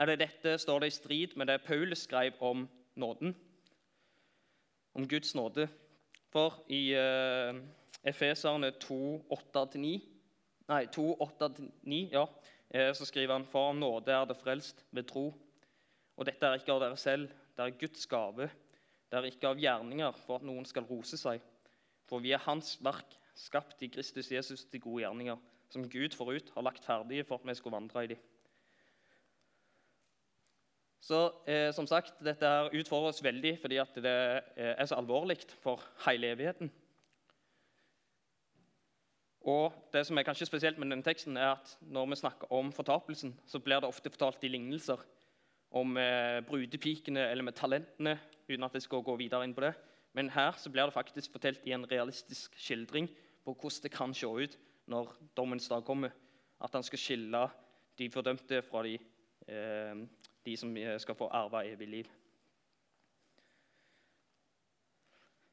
Er 0.00 0.08
det 0.08 0.22
dette 0.22 0.54
står 0.58 0.80
det 0.80 0.88
i 0.88 0.96
strid 0.96 1.36
med 1.36 1.52
det 1.52 1.58
Paulus 1.66 2.06
skrev 2.06 2.40
om 2.40 2.64
nåden? 2.96 3.36
Om 4.96 5.08
Guds 5.08 5.34
nåde? 5.36 5.68
For 6.32 6.56
i 6.72 6.96
uh, 6.96 7.60
Efeserne 8.00 8.72
2, 8.80 8.96
8-9 9.28 10.09
Nei, 10.70 10.84
2, 10.86 11.16
8-9, 11.18 11.96
ja, 12.12 12.28
eh, 12.70 12.92
så 12.94 13.06
skriver 13.08 13.34
han 13.34 13.46
For 13.48 13.72
nåde 13.74 14.14
er 14.14 14.26
det 14.30 14.38
frelst 14.38 14.84
ved 14.94 15.08
tro. 15.10 15.32
Og 16.14 16.26
dette 16.28 16.46
er 16.46 16.60
ikke 16.60 16.76
av 16.76 16.82
dere 16.84 16.98
selv, 17.00 17.32
det 17.56 17.64
er 17.64 17.78
Guds 17.80 18.06
gave. 18.06 18.46
Det 19.10 19.18
er 19.18 19.26
ikke 19.26 19.50
av 19.50 19.58
gjerninger 19.58 20.18
for 20.22 20.38
at 20.38 20.46
noen 20.46 20.68
skal 20.68 20.86
rose 20.86 21.18
seg. 21.18 21.42
For 22.06 22.22
vi 22.22 22.30
er 22.36 22.44
Hans 22.44 22.76
verk, 22.84 23.16
skapt 23.34 23.82
i 23.82 23.88
Kristus 23.90 24.30
Jesus 24.30 24.62
til 24.70 24.82
gode 24.84 25.02
gjerninger, 25.02 25.38
som 25.72 25.88
Gud 25.90 26.14
forut 26.14 26.52
har 26.54 26.66
lagt 26.66 26.86
ferdige 26.86 27.24
for 27.26 27.40
at 27.40 27.48
vi 27.48 27.56
skulle 27.58 27.74
vandre 27.74 28.04
i 28.04 28.12
dem. 28.12 28.20
Så 31.00 31.24
eh, 31.48 31.72
som 31.74 31.88
sagt, 31.88 32.20
Dette 32.22 32.46
her 32.46 32.70
utfordrer 32.76 33.18
veldig 33.24 33.56
fordi 33.58 33.80
at 33.82 33.96
det 33.96 34.14
eh, 34.54 34.74
er 34.76 34.86
så 34.86 35.00
alvorlig 35.00 35.40
for 35.64 35.82
hele 36.04 36.30
evigheten. 36.36 36.70
Og 39.48 39.72
det 39.92 40.02
som 40.06 40.18
er 40.18 40.26
kanskje 40.26 40.46
spesielt 40.46 40.78
med 40.78 40.90
denne 40.90 41.04
teksten 41.04 41.36
er 41.36 41.54
at 41.54 41.78
Når 41.80 42.06
vi 42.06 42.16
snakker 42.16 42.52
om 42.52 42.72
fortapelsen, 42.72 43.38
så 43.46 43.58
blir 43.58 43.80
det 43.80 43.88
ofte 43.88 44.10
fortalt 44.10 44.44
i 44.44 44.48
lignelser 44.48 45.00
om 45.70 45.96
eh, 45.96 46.40
brudepikene 46.44 47.30
eller 47.30 47.42
med 47.42 47.52
talentene, 47.52 48.18
uten 48.48 48.64
at 48.64 48.74
jeg 48.74 48.82
skal 48.82 49.02
gå 49.02 49.16
videre 49.16 49.44
inn 49.44 49.54
på 49.54 49.60
det. 49.60 49.74
Men 50.12 50.30
her 50.30 50.52
så 50.58 50.70
blir 50.70 50.84
det 50.84 50.92
faktisk 50.92 51.32
fortalt 51.32 51.66
i 51.66 51.72
en 51.72 51.86
realistisk 51.86 52.56
skildring 52.58 53.08
på 53.44 53.54
hvordan 53.54 53.82
det 53.82 53.92
kan 53.94 54.14
se 54.14 54.26
ut 54.26 54.58
når 54.86 55.14
dommens 55.36 55.68
dag 55.68 55.84
kommer. 55.84 56.10
At 56.60 56.74
han 56.74 56.82
skal 56.82 56.98
skille 56.98 57.48
de 57.98 58.10
fordømte 58.10 58.62
fra 58.62 58.82
de, 58.82 58.98
eh, 59.48 59.94
de 60.46 60.56
som 60.56 60.76
eh, 60.76 60.98
skal 60.98 61.14
få 61.14 61.30
arve 61.30 61.64
evig 61.70 61.88
liv. 61.88 62.10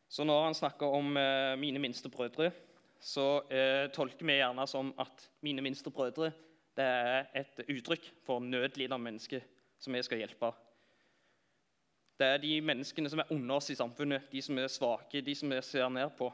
Så 0.09 0.23
når 0.23 0.43
han 0.43 0.53
snakker 0.53 0.85
om 0.87 1.17
eh, 1.17 1.55
mine 1.59 1.79
minste 1.79 2.09
brødre, 2.09 2.51
så 2.99 3.41
eh, 3.53 3.87
tolker 3.93 4.25
vi 4.25 4.39
gjerne 4.39 4.67
som 4.67 4.93
at 4.99 5.27
mine 5.45 5.63
minste 5.65 5.91
brødre 5.93 6.31
det 6.77 6.85
er 6.85 7.25
et 7.33 7.59
uttrykk 7.65 8.11
for 8.25 8.39
nødlidende 8.39 9.01
mennesker 9.01 9.41
som 9.81 9.93
vi 9.93 10.01
skal 10.05 10.21
hjelpe. 10.21 10.51
Det 12.19 12.27
er 12.27 12.41
de 12.41 12.51
menneskene 12.61 13.09
som 13.09 13.21
er 13.21 13.31
under 13.33 13.55
oss 13.55 13.69
i 13.69 13.77
samfunnet, 13.77 14.29
de 14.31 14.41
som 14.41 14.57
er 14.57 14.69
svake, 14.69 15.21
de 15.21 15.35
som 15.35 15.49
vi 15.49 15.61
ser 15.61 15.89
ned 15.89 16.13
på, 16.17 16.29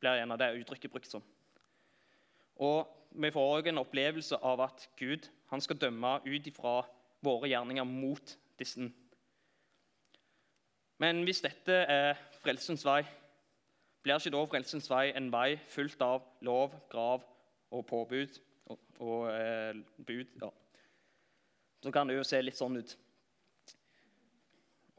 blir 0.00 0.18
gjerne 0.18 0.38
det 0.38 0.52
uttrykket 0.60 0.90
brukt 0.92 1.10
som. 1.10 1.24
Og 2.56 2.92
Vi 3.16 3.30
får 3.32 3.52
òg 3.56 3.68
en 3.70 3.78
opplevelse 3.80 4.36
av 4.44 4.60
at 4.60 4.82
Gud 4.98 5.24
han 5.48 5.60
skal 5.60 5.78
dømme 5.80 6.18
ut 6.26 6.46
ifra 6.46 6.82
våre 7.24 7.48
gjerninger 7.48 7.86
mot 7.88 8.34
disse. 8.58 8.90
Men 10.98 11.22
hvis 11.24 11.40
dette 11.40 11.72
er 11.72 12.18
frelsens 12.42 12.84
vei, 12.84 13.06
blir 14.06 14.20
ikke 14.20 14.30
da 14.36 14.42
frelsens 14.46 14.86
vei 14.86 15.08
en 15.18 15.32
vei 15.34 15.56
fullt 15.72 16.02
av 16.04 16.22
lov, 16.46 16.74
grav 16.92 17.24
og 17.74 17.82
påbud 17.90 18.36
og, 18.70 18.78
og 19.02 19.24
eh, 19.32 19.80
bud? 20.06 20.30
Ja. 20.42 20.50
Så 21.82 21.90
kan 21.90 22.06
det 22.06 22.20
jo 22.20 22.26
se 22.26 22.38
litt 22.42 22.58
sånn 22.58 22.78
ut. 22.78 22.94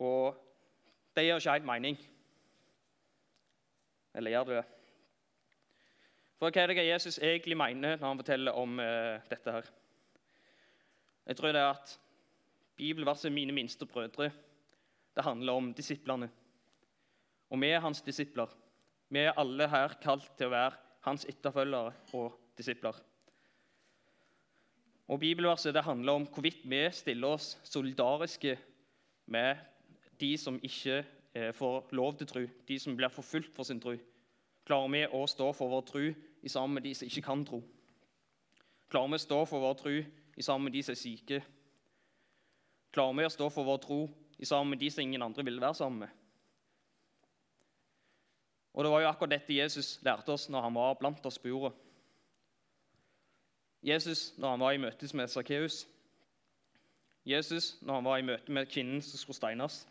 Og 0.04 0.36
det 1.16 1.24
gir 1.24 1.40
ikke 1.40 1.56
helt 1.56 1.70
mening. 1.72 2.02
Eller 4.18 4.36
gjør 4.36 4.50
det 4.50 4.60
det? 4.60 4.66
For 6.38 6.52
hva 6.52 6.68
er 6.68 6.76
det 6.76 6.86
Jesus 6.86 7.18
egentlig 7.24 7.58
mener 7.58 7.96
når 7.96 8.08
han 8.10 8.22
forteller 8.26 8.60
om 8.60 8.78
eh, 8.84 9.24
dette 9.32 9.56
her? 9.56 9.74
Jeg 11.28 11.40
tror 11.40 11.56
det 11.56 11.64
er 11.64 11.72
at 11.72 11.98
bibelverset 12.78 13.32
'mine 13.32 13.56
minste 13.56 13.86
brødre' 13.86 14.32
det 15.16 15.24
handler 15.24 15.54
om 15.54 15.74
disiplene. 15.74 16.30
Og 17.50 17.62
vi 17.62 17.72
er 17.72 17.80
hans 17.80 18.02
disipler. 18.02 18.48
Vi 19.10 19.20
er 19.24 19.38
alle 19.40 19.70
her 19.72 19.96
kalt 20.04 20.28
til 20.38 20.50
å 20.50 20.56
være 20.56 20.76
hans 21.08 21.24
etterfølgere 21.30 21.94
og 22.18 22.36
disipler. 22.58 22.98
Og 25.08 25.20
Bibelverset 25.20 25.76
det 25.76 25.86
handler 25.88 26.20
om 26.20 26.26
hvorvidt 26.28 26.66
vi 26.68 26.82
stiller 26.92 27.38
oss 27.38 27.54
solidariske 27.64 28.58
med 29.32 29.56
de 30.20 30.34
som 30.38 30.60
ikke 30.64 31.06
eh, 31.34 31.54
får 31.56 31.94
lov 31.96 32.18
til 32.18 32.28
tro, 32.28 32.44
de 32.68 32.80
som 32.80 32.98
blir 32.98 33.14
forfulgt 33.14 33.56
for 33.56 33.64
sin 33.64 33.80
tro. 33.80 33.96
Klarer 34.68 34.92
vi 34.92 35.06
å 35.16 35.24
stå 35.32 35.54
for 35.56 35.72
vår 35.72 35.86
tro 35.88 36.04
i 36.44 36.52
sammen 36.52 36.76
med 36.76 36.84
de 36.84 36.94
som 36.98 37.08
ikke 37.08 37.24
kan 37.24 37.46
tro? 37.48 37.62
Klarer 38.92 39.14
vi 39.14 39.20
å 39.22 39.24
stå 39.24 39.40
for 39.48 39.64
vår 39.64 39.78
tro 39.80 39.96
i 39.96 40.44
sammen 40.44 40.68
med 40.68 40.76
de 40.76 40.84
som 40.84 40.96
er 40.98 41.00
syke? 41.00 41.42
Klarer 42.92 43.22
vi 43.22 43.28
å 43.30 43.32
stå 43.32 43.48
for 43.54 43.68
vår 43.68 43.84
tro 43.86 44.02
i 44.38 44.46
sammen 44.46 44.76
med 44.76 44.84
de 44.84 44.92
som 44.92 45.06
ingen 45.06 45.24
andre 45.24 45.46
vil 45.48 45.62
være 45.64 45.80
sammen 45.80 46.04
med? 46.04 46.27
Og 48.78 48.84
Det 48.84 48.92
var 48.92 49.02
jo 49.02 49.08
akkurat 49.10 49.32
dette 49.32 49.56
Jesus 49.58 50.00
lærte 50.06 50.30
oss 50.30 50.50
når 50.54 50.62
han 50.62 50.76
var 50.76 50.94
blant 50.94 51.26
oss 51.26 51.40
på 51.42 51.50
jorda. 51.50 51.72
Jesus 53.84 54.34
når 54.38 54.50
han 54.50 54.60
var 54.60 54.72
i 54.72 54.78
møte 54.78 55.08
med 55.18 55.28
Sakkeus. 55.28 55.88
Jesus 57.26 57.82
når 57.82 57.94
han 57.94 58.06
var 58.06 58.18
i 58.18 58.26
møte 58.28 58.52
med 58.52 58.70
kvinnen 58.70 59.02
som 59.02 59.18
skulle 59.18 59.36
steines. 59.36 59.88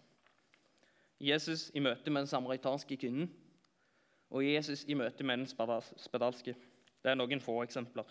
Jesus 1.21 1.71
i 1.75 1.83
møte 1.83 2.11
med 2.11 2.21
den 2.21 2.31
samaritanske 2.31 2.97
kvinnen. 2.97 3.27
Og 4.31 4.47
Jesus 4.47 4.85
i 4.85 4.95
møte 4.95 5.25
med 5.25 5.37
den 5.37 5.47
spedalske. 5.99 6.55
Det 7.03 7.11
er 7.11 7.19
noen 7.19 7.43
få 7.43 7.59
eksempler. 7.65 8.07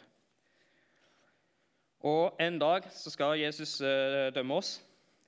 Og 2.04 2.36
En 2.40 2.60
dag 2.60 2.92
så 2.92 3.10
skal 3.10 3.40
Jesus 3.40 3.82
eh, 3.82 4.36
dømme 4.36 4.54
oss, 4.60 4.84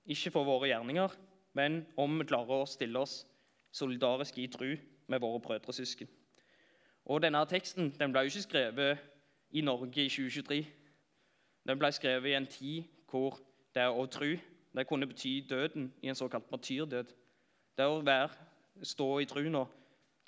ikke 0.05 0.31
for 0.31 0.43
våre 0.43 0.67
gjerninger, 0.67 1.07
men 1.53 1.85
om 1.97 2.19
vi 2.19 2.27
klarer 2.27 2.51
å 2.51 2.67
stille 2.67 2.99
oss 2.99 3.21
solidarisk 3.71 4.37
i 4.37 4.51
tru 4.51 4.75
med 5.07 5.19
våre 5.19 5.39
brødre 5.39 5.67
og 5.67 5.73
søsken. 5.73 6.07
Og 7.05 7.21
denne 7.21 7.45
teksten 7.47 7.93
den 7.99 8.11
ble 8.11 8.25
jo 8.25 8.31
ikke 8.33 8.41
skrevet 8.41 8.97
i 9.51 9.61
Norge 9.61 10.03
i 10.03 10.09
2023. 10.09 10.65
Den 11.67 11.79
ble 11.79 11.91
skrevet 11.91 12.29
i 12.29 12.35
en 12.35 12.47
tid 12.51 12.83
hvor 13.09 13.39
det 13.75 13.87
å 13.87 14.05
tro 14.11 14.33
det 14.77 14.85
kunne 14.87 15.07
bety 15.07 15.39
døden 15.49 15.93
i 16.01 16.11
en 16.11 16.15
såkalt 16.15 16.51
martyrdød. 16.51 17.13
Det 17.77 17.85
å 17.85 18.01
være, 18.05 18.29
stå 18.83 19.07
i 19.19 19.25
troen 19.25 19.55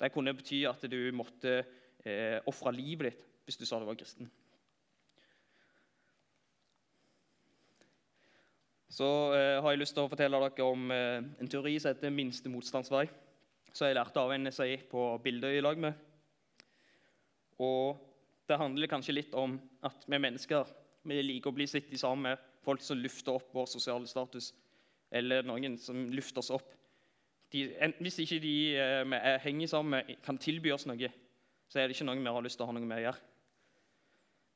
det 0.00 0.12
kunne 0.12 0.34
bety 0.34 0.64
at 0.66 0.82
du 0.90 1.12
måtte 1.12 1.60
eh, 2.04 2.40
ofre 2.48 2.72
livet 2.72 3.10
ditt 3.10 3.26
hvis 3.44 3.58
du 3.60 3.66
sa 3.66 3.78
du 3.78 3.84
var 3.84 3.98
kristen. 3.98 4.30
Så 8.90 9.06
eh, 9.36 9.60
har 9.62 9.70
jeg 9.70 9.82
lyst 9.82 9.94
til 9.94 10.06
å 10.06 10.10
fortelle 10.10 10.40
dere 10.40 10.66
om 10.66 10.90
eh, 10.90 11.20
en 11.40 11.50
teori 11.50 11.76
som 11.78 11.92
heter 11.92 12.14
minste 12.14 12.50
motstandsvei 12.50 13.06
så 13.72 13.88
jeg 13.88 13.96
lærte 13.98 14.22
av 14.22 14.32
en 14.34 14.50
gikk 14.50 14.88
på 14.90 15.04
bildet 15.24 15.58
i 15.58 15.62
lag 15.64 15.78
med. 15.78 15.94
Og 17.60 18.00
det 18.48 18.58
handler 18.58 18.90
kanskje 18.90 19.14
litt 19.14 19.34
om 19.38 19.58
at 19.86 20.06
vi 20.06 20.18
mennesker 20.18 20.68
vi 21.08 21.20
liker 21.22 21.52
å 21.52 21.56
bli 21.56 21.66
sittet 21.70 22.00
sammen 22.00 22.28
med 22.28 22.48
folk 22.64 22.82
som 22.84 22.98
lufter 23.00 23.38
opp 23.38 23.54
vår 23.56 23.68
sosiale 23.70 24.08
status, 24.08 24.50
eller 25.10 25.46
noen 25.46 25.78
som 25.80 26.08
lufter 26.12 26.42
oss 26.42 26.52
opp 26.54 26.68
de, 27.50 27.64
Hvis 27.98 28.20
ikke 28.22 28.38
de 28.38 28.54
eh, 28.78 29.00
vi 29.08 29.18
er 29.18 29.40
henger 29.42 29.66
sammen 29.66 29.96
med, 29.96 30.16
kan 30.22 30.38
tilby 30.38 30.70
oss 30.70 30.86
noe, 30.86 31.10
så 31.70 31.80
er 31.80 31.88
det 31.88 31.96
ikke 31.96 32.06
noe 32.06 32.20
vi 32.20 32.34
har 32.36 32.44
lyst 32.44 32.60
til 32.60 32.66
å 32.66 32.70
ha 32.70 32.76
noe 32.76 32.86
med 32.86 33.00
å 33.00 33.04
gjøre. 33.08 33.22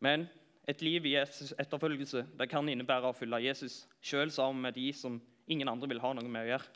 Men 0.05 0.29
et 0.69 0.83
liv 0.83 1.07
i 1.07 1.17
Jesus 1.17 1.53
etterfølgelse 1.59 2.23
det 2.39 2.49
kan 2.51 2.69
innebære 2.69 3.11
å 3.11 3.17
følge 3.17 3.43
Jesus, 3.49 3.83
sjøl 4.05 4.31
sammen 4.33 4.63
med 4.69 4.79
de 4.79 4.87
som 4.97 5.19
ingen 5.51 5.69
andre 5.69 5.91
vil 5.91 6.03
ha 6.05 6.13
noe 6.15 6.29
med 6.29 6.47
å 6.47 6.51
gjøre. 6.53 6.71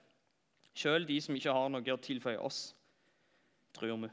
Sjøl 0.78 1.06
de 1.08 1.18
som 1.22 1.34
ikke 1.34 1.54
har 1.54 1.70
noe 1.72 1.94
å 1.94 1.98
tilføye 2.02 2.38
oss, 2.38 2.68
tror 3.74 3.96
vi. 4.04 4.10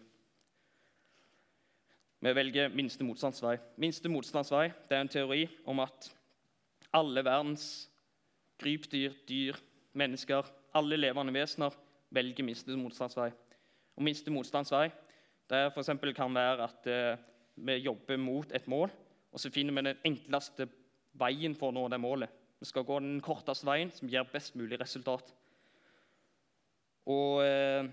Vi 2.25 2.31
velger 2.33 2.71
minste 2.73 3.05
motstandsvei. 3.05 3.59
Minste 3.77 4.09
motstandsvei 4.09 4.71
det 4.89 4.97
er 4.97 5.03
en 5.03 5.11
teori 5.13 5.43
om 5.69 5.83
at 5.83 6.07
alle 6.95 7.21
verdens 7.25 7.67
krypdyr, 8.57 9.13
dyr, 9.29 9.59
mennesker, 9.93 10.47
alle 10.73 10.97
levende 10.97 11.35
vesener 11.35 11.75
velger 12.15 12.47
minste 12.47 12.77
motstandsvei. 12.79 13.29
Og 13.95 14.07
minste 14.07 14.33
motstandsvei 14.33 14.87
det 15.51 15.67
for 15.75 16.13
kan 16.17 16.33
være 16.33 16.63
at 16.65 16.87
eh, 16.89 17.17
vi 17.55 17.77
jobber 17.85 18.17
mot 18.17 18.51
et 18.51 18.67
mål, 18.67 18.89
og 19.31 19.39
så 19.39 19.51
finner 19.51 19.73
vi 19.73 19.89
den 19.91 20.01
enkleste 20.03 20.65
veien 21.13 21.53
for 21.55 21.69
å 21.69 21.75
nå 21.77 21.87
det 21.91 22.01
målet. 22.01 22.29
Vi 22.59 22.65
skal 22.65 22.87
gå 22.87 22.99
den 22.99 23.21
korteste 23.21 23.67
veien 23.67 23.91
som 23.91 24.09
gir 24.09 24.25
best 24.31 24.55
mulig 24.55 24.79
resultat. 24.79 25.29
Og 27.05 27.43
eh, 27.45 27.87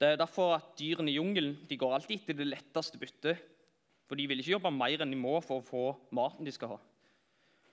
Det 0.00 0.08
er 0.08 0.16
derfor 0.16 0.54
at 0.56 0.70
dyrene 0.78 1.10
i 1.10 1.18
jungelen 1.18 1.58
de 1.68 1.76
går 1.76 1.94
alltid 1.94 2.22
etter 2.22 2.38
det 2.38 2.46
letteste 2.48 2.98
byttet. 2.98 3.42
For 4.08 4.16
de 4.16 4.26
vil 4.26 4.40
ikke 4.40 4.56
jobbe 4.56 4.72
mer 4.72 5.02
enn 5.02 5.12
de 5.12 5.18
må 5.18 5.36
for 5.44 5.60
å 5.60 5.66
få 5.66 5.82
maten 6.16 6.46
de 6.46 6.54
skal 6.54 6.72
ha. 6.72 6.78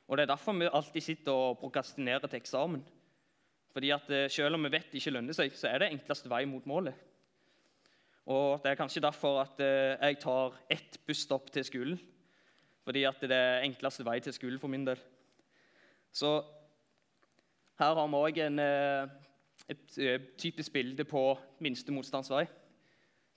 Og 0.07 0.17
Det 0.17 0.25
er 0.25 0.33
derfor 0.33 0.57
vi 0.57 0.67
alltid 0.67 1.03
sitter 1.03 1.31
og 1.31 1.59
prokrastinerer 1.61 2.27
til 2.27 2.39
eksamen. 2.41 2.83
Fordi 3.73 3.91
at 3.95 4.09
eh, 4.09 4.29
Selv 4.29 4.55
om 4.55 4.63
vi 4.63 4.73
vet 4.73 4.91
det 4.91 5.01
ikke 5.01 5.15
lønner 5.15 5.37
seg, 5.37 5.55
så 5.55 5.69
er 5.69 5.79
det 5.79 5.91
enkleste 5.93 6.29
vei 6.31 6.45
mot 6.45 6.65
målet. 6.65 6.95
Og 8.27 8.59
Det 8.63 8.71
er 8.71 8.79
kanskje 8.79 9.03
derfor 9.03 9.41
at 9.45 9.59
eh, 9.63 9.95
jeg 10.01 10.19
tar 10.19 10.55
ett 10.69 10.99
busstopp 11.07 11.51
til 11.51 11.63
skolen. 11.63 11.99
Fordi 12.83 13.03
at 13.03 13.21
det 13.21 13.35
er 13.35 13.63
enkleste 13.67 14.05
vei 14.07 14.19
til 14.23 14.35
skolen 14.35 14.59
for 14.59 14.71
min 14.71 14.85
del. 14.87 14.99
Så 16.11 16.41
her 17.79 17.93
har 17.93 18.07
vi 18.07 18.19
òg 18.19 18.39
eh, 18.41 19.26
et 19.67 19.99
eh, 19.99 20.21
typisk 20.39 20.73
bilde 20.73 21.03
på 21.07 21.21
minste 21.63 21.91
motstands 21.91 22.31
vei. 22.31 22.45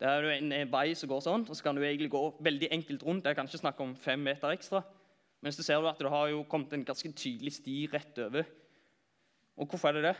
Det 0.00 0.08
er 0.08 0.28
en, 0.36 0.52
en 0.56 0.72
vei 0.72 0.94
som 0.96 1.10
går 1.10 1.22
sånn, 1.24 1.44
og 1.44 1.56
så 1.56 1.64
kan 1.66 1.76
du 1.76 1.82
egentlig 1.84 2.10
gå 2.12 2.22
veldig 2.40 2.70
enkelt 2.72 3.02
rundt. 3.04 3.24
Det 3.24 3.32
er 3.32 3.38
kanskje 3.38 3.60
snakk 3.60 3.80
om 3.84 3.96
fem 3.98 4.22
meter 4.24 4.54
ekstra. 4.54 4.80
Men 5.40 5.52
så 5.52 5.64
ser 5.64 5.80
du 5.80 5.88
at 5.90 6.00
det 6.00 6.12
har 6.12 6.30
jo 6.32 6.44
kommet 6.48 6.72
en 6.76 6.84
ganske 6.86 7.10
tydelig 7.16 7.56
sti 7.58 7.76
rett 7.92 8.18
over. 8.24 8.48
Og 9.60 9.68
hvorfor 9.68 9.90
er 9.90 9.98
det 9.98 10.10
det? 10.10 10.16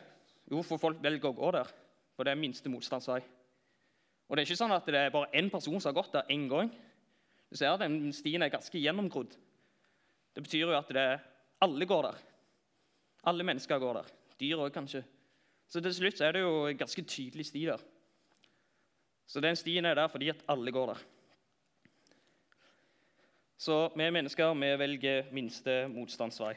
Jo, 0.50 0.62
for 0.66 0.80
folk 0.82 1.00
velger 1.02 1.30
å 1.30 1.36
gå 1.36 1.52
der. 1.56 1.68
For 2.16 2.26
det 2.26 2.34
er 2.34 2.40
minste 2.40 2.72
motstands 2.72 3.08
vei. 3.08 3.20
Og 4.28 4.36
det 4.36 4.42
er 4.42 4.48
ikke 4.48 4.60
sånn 4.60 4.74
at 4.74 4.88
det 4.88 4.98
er 5.00 5.14
bare 5.14 5.30
én 5.36 5.48
person 5.52 5.78
som 5.78 5.90
har 5.90 5.96
gått 5.96 6.12
der 6.14 6.32
én 6.32 6.48
gang. 6.50 6.68
Du 7.50 7.56
ser 7.58 7.72
at 7.72 7.82
den 7.82 8.12
Stien 8.14 8.42
er 8.44 8.52
ganske 8.52 8.78
gjennomgrodd. 8.78 9.32
Det 10.34 10.44
betyr 10.44 10.68
jo 10.68 10.76
at 10.76 10.92
det, 10.94 11.06
alle 11.64 11.88
går 11.88 12.04
der. 12.06 12.20
Alle 13.30 13.46
mennesker 13.46 13.80
går 13.82 13.98
der. 14.00 14.12
Dyr 14.40 14.62
òg, 14.62 14.70
kanskje. 14.74 15.02
Så 15.70 15.78
til 15.80 15.94
slutt 15.94 16.20
er 16.20 16.34
det 16.34 16.42
jo 16.42 16.66
en 16.66 16.78
ganske 16.78 17.02
tydelig 17.06 17.46
sti 17.46 17.60
der. 17.68 17.82
Så 19.26 19.40
den 19.40 19.56
stien 19.56 19.86
er 19.86 19.94
der 19.94 20.08
fordi 20.10 20.32
at 20.32 20.42
alle 20.50 20.72
går 20.74 20.86
der. 20.90 21.02
Så 23.58 23.76
vi 23.94 24.10
mennesker 24.10 24.54
vi 24.54 24.70
velger 24.78 25.30
minste 25.32 25.86
motstandsvei. 25.88 26.54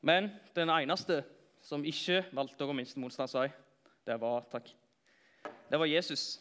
Men 0.00 0.30
den 0.56 0.70
eneste 0.70 1.24
som 1.60 1.84
ikke 1.84 2.24
valgte 2.32 2.64
å 2.64 2.70
gå 2.70 2.78
minste 2.78 3.00
motstandsvei, 3.00 3.50
det 4.06 4.16
var 4.20 4.48
takk. 4.48 4.72
Det 5.68 5.78
var 5.78 5.92
Jesus. 5.92 6.40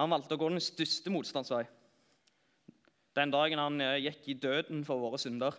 Han 0.00 0.10
valgte 0.10 0.34
å 0.34 0.40
gå 0.40 0.48
den 0.48 0.60
største 0.60 1.12
motstandsvei. 1.12 1.66
Den 3.16 3.32
dagen 3.32 3.60
han 3.60 3.80
eh, 3.80 4.00
gikk 4.08 4.28
i 4.28 4.40
døden 4.40 4.84
for 4.84 5.00
våre 5.04 5.20
synder 5.20 5.56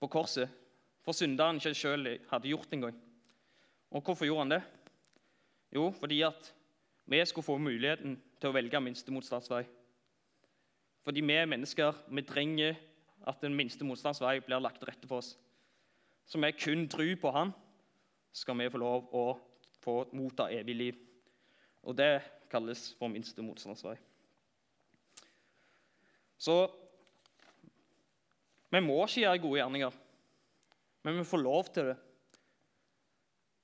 på 0.00 0.08
korset. 0.12 0.50
For 1.04 1.14
synder 1.14 1.50
han 1.50 1.60
ikke 1.60 1.74
sjøl 1.78 2.08
hadde 2.30 2.50
gjort 2.50 2.72
engang. 2.74 2.96
Og 3.90 4.02
hvorfor 4.02 4.26
gjorde 4.26 4.44
han 4.46 4.54
det? 4.56 4.62
Jo, 5.74 5.90
fordi 5.90 6.20
at 6.26 6.52
vi 7.06 7.24
skulle 7.24 7.46
få 7.46 7.58
muligheten 7.58 8.16
til 8.40 8.50
å 8.50 8.54
velge 8.56 8.80
minste 8.82 9.14
motstandsvei. 9.14 9.62
Fordi 11.06 11.22
vi 11.22 11.36
er 11.38 11.46
mennesker. 11.46 11.94
Vi 12.10 12.22
trenger 12.26 12.74
at 13.26 13.42
den 13.42 13.54
minste 13.54 13.86
motstandsvei 13.86 14.40
blir 14.42 14.62
lagt 14.62 14.80
til 14.82 14.90
rette 14.90 15.08
for 15.08 15.22
oss. 15.22 15.36
Så 16.26 16.40
vi 16.42 16.50
kun 16.58 16.88
tror 16.90 17.14
på 17.22 17.30
Han, 17.30 17.52
skal 18.32 18.58
vi 18.58 18.70
få 18.70 18.78
lov 18.82 19.14
å 19.14 19.26
få 19.80 20.00
motta 20.12 20.50
evig 20.50 20.74
liv. 20.76 20.98
Og 21.86 21.94
det 21.96 22.20
kalles 22.50 22.88
for 22.98 23.08
minste 23.08 23.42
motstandsvei. 23.42 23.94
Så 26.38 26.66
vi 28.70 28.82
må 28.82 28.98
ikke 29.04 29.22
gjøre 29.22 29.42
gode 29.42 29.60
gjerninger, 29.60 29.98
men 31.06 31.18
vi 31.18 31.28
får 31.28 31.42
lov 31.44 31.70
til 31.74 31.92
det 31.92 31.96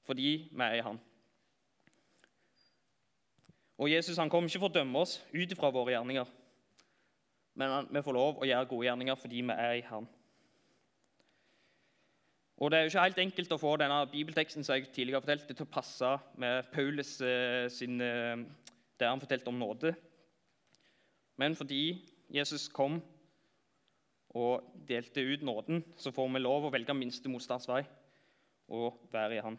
fordi 0.03 0.31
vi 0.51 0.63
er 0.65 0.75
i 0.75 0.83
Han. 0.83 0.97
Og 3.79 3.91
Jesus 3.91 4.19
han 4.19 4.31
kom 4.31 4.49
ikke 4.49 4.59
for 4.59 4.71
å 4.71 4.75
dømme 4.75 4.99
oss 4.99 5.21
ut 5.31 5.53
ifra 5.55 5.71
våre 5.71 5.95
gjerninger, 5.95 6.27
men 7.55 7.87
vi 7.87 8.03
får 8.03 8.17
lov 8.17 8.43
å 8.43 8.49
gjøre 8.49 8.69
gode 8.71 8.89
gjerninger 8.89 9.21
fordi 9.21 9.45
vi 9.47 9.55
er 9.55 9.77
i 9.79 9.85
Han. 9.87 10.09
Og 12.63 12.71
Det 12.71 12.79
er 12.79 12.85
jo 12.85 12.91
ikke 12.93 13.05
helt 13.07 13.19
enkelt 13.19 13.53
å 13.55 13.59
få 13.59 13.73
denne 13.81 13.97
bibelteksten 14.13 14.63
som 14.63 14.77
jeg 14.77 14.93
tidligere 14.95 15.23
fortalte, 15.25 15.55
til 15.55 15.67
å 15.67 15.73
passe 15.73 16.11
med 16.39 16.69
Paulus 16.71 17.17
eh, 17.27 17.67
sin, 17.73 17.97
eh, 18.01 18.45
der 19.01 19.11
han 19.11 19.23
fortalte 19.23 19.51
om 19.51 19.59
nåde. 19.59 19.95
Men 21.43 21.57
fordi 21.59 22.05
Jesus 22.31 22.69
kom 22.71 23.01
og 24.35 24.73
delte 24.89 25.25
ut 25.25 25.43
nåden, 25.43 25.85
så 25.97 26.11
får 26.11 26.29
vi 26.33 26.41
lov 26.41 26.67
å 26.67 26.73
velge 26.73 26.95
minste 26.97 27.29
motstands 27.29 27.69
vei 27.69 27.83
og 28.73 29.03
være 29.13 29.37
i 29.37 29.45
Han. 29.45 29.59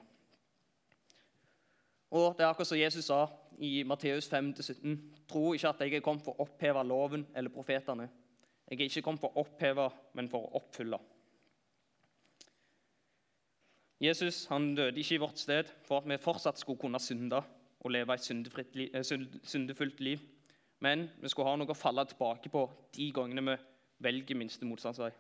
Og 2.13 2.36
Det 2.38 2.43
er 2.43 2.49
akkurat 2.49 2.67
som 2.67 2.77
Jesus 2.77 3.05
sa 3.05 3.27
i 3.57 3.83
Matteus 3.83 4.29
5-17.: 4.29 4.97
Tro 5.29 5.53
ikke 5.53 5.69
at 5.69 5.81
jeg 5.81 5.93
er 5.93 6.05
kommet 6.05 6.25
for 6.25 6.38
å 6.38 6.45
oppheve 6.45 6.83
loven 6.86 7.25
eller 7.36 7.49
profetene. 7.49 8.09
Jeg 8.69 8.79
er 8.79 8.86
ikke 8.86 9.01
kommet 9.01 9.21
for 9.21 9.33
å 9.33 9.43
oppheve, 9.45 9.89
men 10.13 10.29
for 10.29 10.45
å 10.45 10.62
oppfylle. 10.62 10.99
Jesus 14.03 14.45
han 14.51 14.75
døde 14.75 14.99
ikke 14.99 15.15
i 15.15 15.21
vårt 15.21 15.39
sted 15.39 15.69
for 15.88 16.01
at 16.01 16.07
vi 16.09 16.17
fortsatt 16.21 16.59
skulle 16.59 16.79
kunne 16.79 16.99
synde 16.99 17.39
og 17.83 17.91
leve 17.91 18.13
et 18.13 18.29
eh, 18.93 19.03
syndefullt 19.43 19.99
liv. 19.99 20.19
Men 20.79 21.09
vi 21.21 21.29
skulle 21.29 21.49
ha 21.49 21.55
noe 21.55 21.71
å 21.71 21.77
falle 21.77 22.05
tilbake 22.05 22.49
på 22.51 22.65
de 22.95 23.12
gangene 23.15 23.45
vi 23.47 23.57
velger 24.03 24.37
minste 24.37 24.67
motstandsvei. 24.67 25.11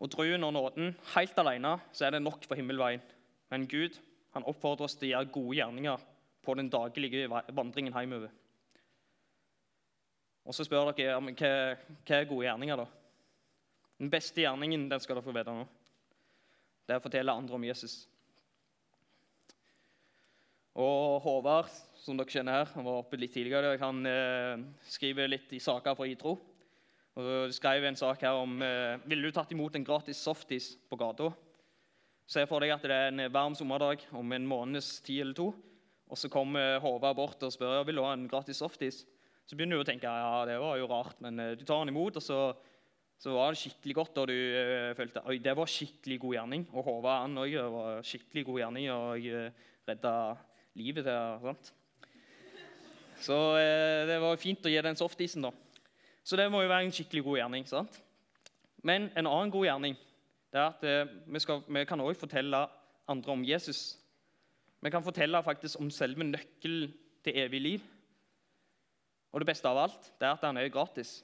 Og 0.00 0.10
troen 0.12 0.44
og 0.44 0.52
nåden 0.52 0.92
helt 1.14 1.38
alene 1.40 1.76
så 1.96 2.06
er 2.06 2.16
det 2.16 2.24
nok 2.24 2.44
for 2.44 2.58
himmelveien. 2.58 3.04
Men 3.50 3.68
Gud 3.70 3.96
han 4.36 4.44
oppfordrer 4.44 4.84
oss 4.84 4.98
til 4.98 5.08
å 5.08 5.12
gjøre 5.14 5.32
gode 5.32 5.56
gjerninger 5.56 6.02
på 6.44 6.54
den 6.58 6.68
daglige 6.70 7.28
vandringen 7.30 7.94
hjemover. 7.96 8.32
Og 10.46 10.54
så 10.54 10.66
spør 10.66 10.92
dere 10.94 11.16
hva, 11.16 11.32
hva 12.06 12.18
er 12.18 12.28
gode 12.28 12.44
gjerninger. 12.46 12.76
da? 12.76 12.86
Den 13.98 14.12
beste 14.12 14.44
gjerningen 14.44 14.90
den 14.90 15.02
skal 15.02 15.16
dere 15.16 15.24
få 15.26 15.34
vite 15.34 15.54
nå. 15.56 15.64
Det 16.86 16.94
er 16.94 17.00
å 17.00 17.06
fortelle 17.06 17.34
andre 17.34 17.56
om 17.56 17.64
Jesus. 17.66 18.04
Og 20.76 21.22
Håvard, 21.24 21.70
som 21.96 22.18
dere 22.18 22.28
kjenner 22.28 22.58
her, 22.58 22.68
han 22.74 22.84
var 22.84 23.00
oppe 23.00 23.16
litt 23.16 23.32
tidligere. 23.32 23.78
Han 23.80 24.04
eh, 24.08 24.60
skriver 24.92 25.30
litt 25.30 25.54
i 25.56 25.60
saker 25.62 25.96
fra 25.96 26.08
Itro. 26.10 26.34
Og 27.16 27.54
skrev 27.56 27.86
en 27.88 27.96
sak 27.96 28.20
her 28.26 28.36
om 28.36 28.58
eh, 28.60 29.00
ville 29.08 29.24
du 29.24 29.32
tatt 29.32 29.54
imot 29.56 29.78
en 29.78 29.86
gratis 29.86 30.20
softis 30.20 30.74
på 30.90 30.98
gata. 31.00 31.30
Se 32.28 32.44
for 32.50 32.60
deg 32.60 32.74
at 32.74 32.84
det 32.84 32.92
er 32.92 33.08
en 33.08 33.24
varm 33.32 33.56
sommerdag 33.56 34.04
om 34.18 34.36
en 34.36 34.48
måneds 34.50 34.98
tid 35.06 35.22
eller 35.24 35.38
to. 35.38 35.48
Og 36.12 36.20
så 36.20 36.28
kommer 36.30 36.76
Håvard 36.84 37.16
bort 37.16 37.42
og 37.46 37.54
spør 37.54 37.86
vil 37.88 37.96
du 37.96 38.04
ha 38.04 38.12
en 38.12 38.28
gratis 38.28 38.60
softis. 38.60 39.04
Så 39.48 39.56
begynner 39.56 39.80
du 39.80 39.86
å 39.86 39.88
tenke 39.88 40.10
ja, 40.10 40.42
det 40.44 40.58
var 40.60 40.76
jo 40.76 40.90
rart, 40.90 41.16
men 41.24 41.40
eh, 41.40 41.54
du 41.56 41.64
tar 41.64 41.86
den 41.86 41.94
imot, 41.94 42.20
og 42.20 42.24
så 42.24 42.40
så 43.16 43.32
var 43.32 43.54
det 43.54 43.60
skikkelig 43.62 43.94
godt, 43.96 44.18
og 44.20 44.28
du 44.28 44.34
uh, 44.36 44.92
følte 44.96 45.22
oi, 45.24 45.38
det 45.40 45.54
var 45.56 45.70
skikkelig 45.70 46.18
god 46.20 46.34
gjerning. 46.36 46.66
Og 46.74 46.84
Håvard 46.84 47.22
han 47.22 47.40
òg 47.40 47.54
var 47.72 48.04
skikkelig 48.04 48.44
god 48.44 48.60
gjerning 48.60 48.90
og 48.92 49.24
uh, 49.24 49.38
eh, 49.46 49.70
redda 49.88 50.12
livet 50.76 51.04
der. 51.04 51.38
sant? 51.42 51.72
Så 53.24 53.36
eh, 53.56 54.04
det 54.08 54.18
var 54.20 54.40
fint 54.40 54.66
å 54.66 54.72
gi 54.72 54.82
den 54.84 54.98
softisen, 54.98 55.46
da. 55.46 55.52
Så 56.26 56.36
det 56.36 56.48
må 56.52 56.60
jo 56.62 56.70
være 56.70 56.88
en 56.88 56.94
skikkelig 56.94 57.24
god 57.24 57.38
gjerning. 57.40 57.68
sant? 57.68 58.00
Men 58.86 59.08
en 59.16 59.26
annen 59.26 59.52
god 59.54 59.66
gjerning 59.66 59.96
det 60.52 60.60
er 60.60 60.66
at 60.70 60.84
eh, 60.86 61.14
vi, 61.26 61.40
skal, 61.42 61.62
vi, 61.66 61.84
kan 61.88 62.00
også 62.00 62.26
fortelle 62.26 62.66
andre 63.08 63.32
om 63.32 63.44
Jesus. 63.44 63.98
Vi 64.80 64.90
kan 64.92 65.04
fortelle 65.04 65.42
faktisk 65.42 65.80
om 65.80 65.90
selve 65.90 66.24
nøkkelen 66.24 66.92
til 67.24 67.38
evig 67.42 67.60
liv. 67.60 67.86
Og 69.32 69.42
det 69.42 69.48
beste 69.50 69.68
av 69.68 69.82
alt 69.82 70.12
det 70.20 70.28
er 70.28 70.36
at 70.36 70.44
han 70.46 70.56
er 70.56 70.70
gratis. 70.72 71.18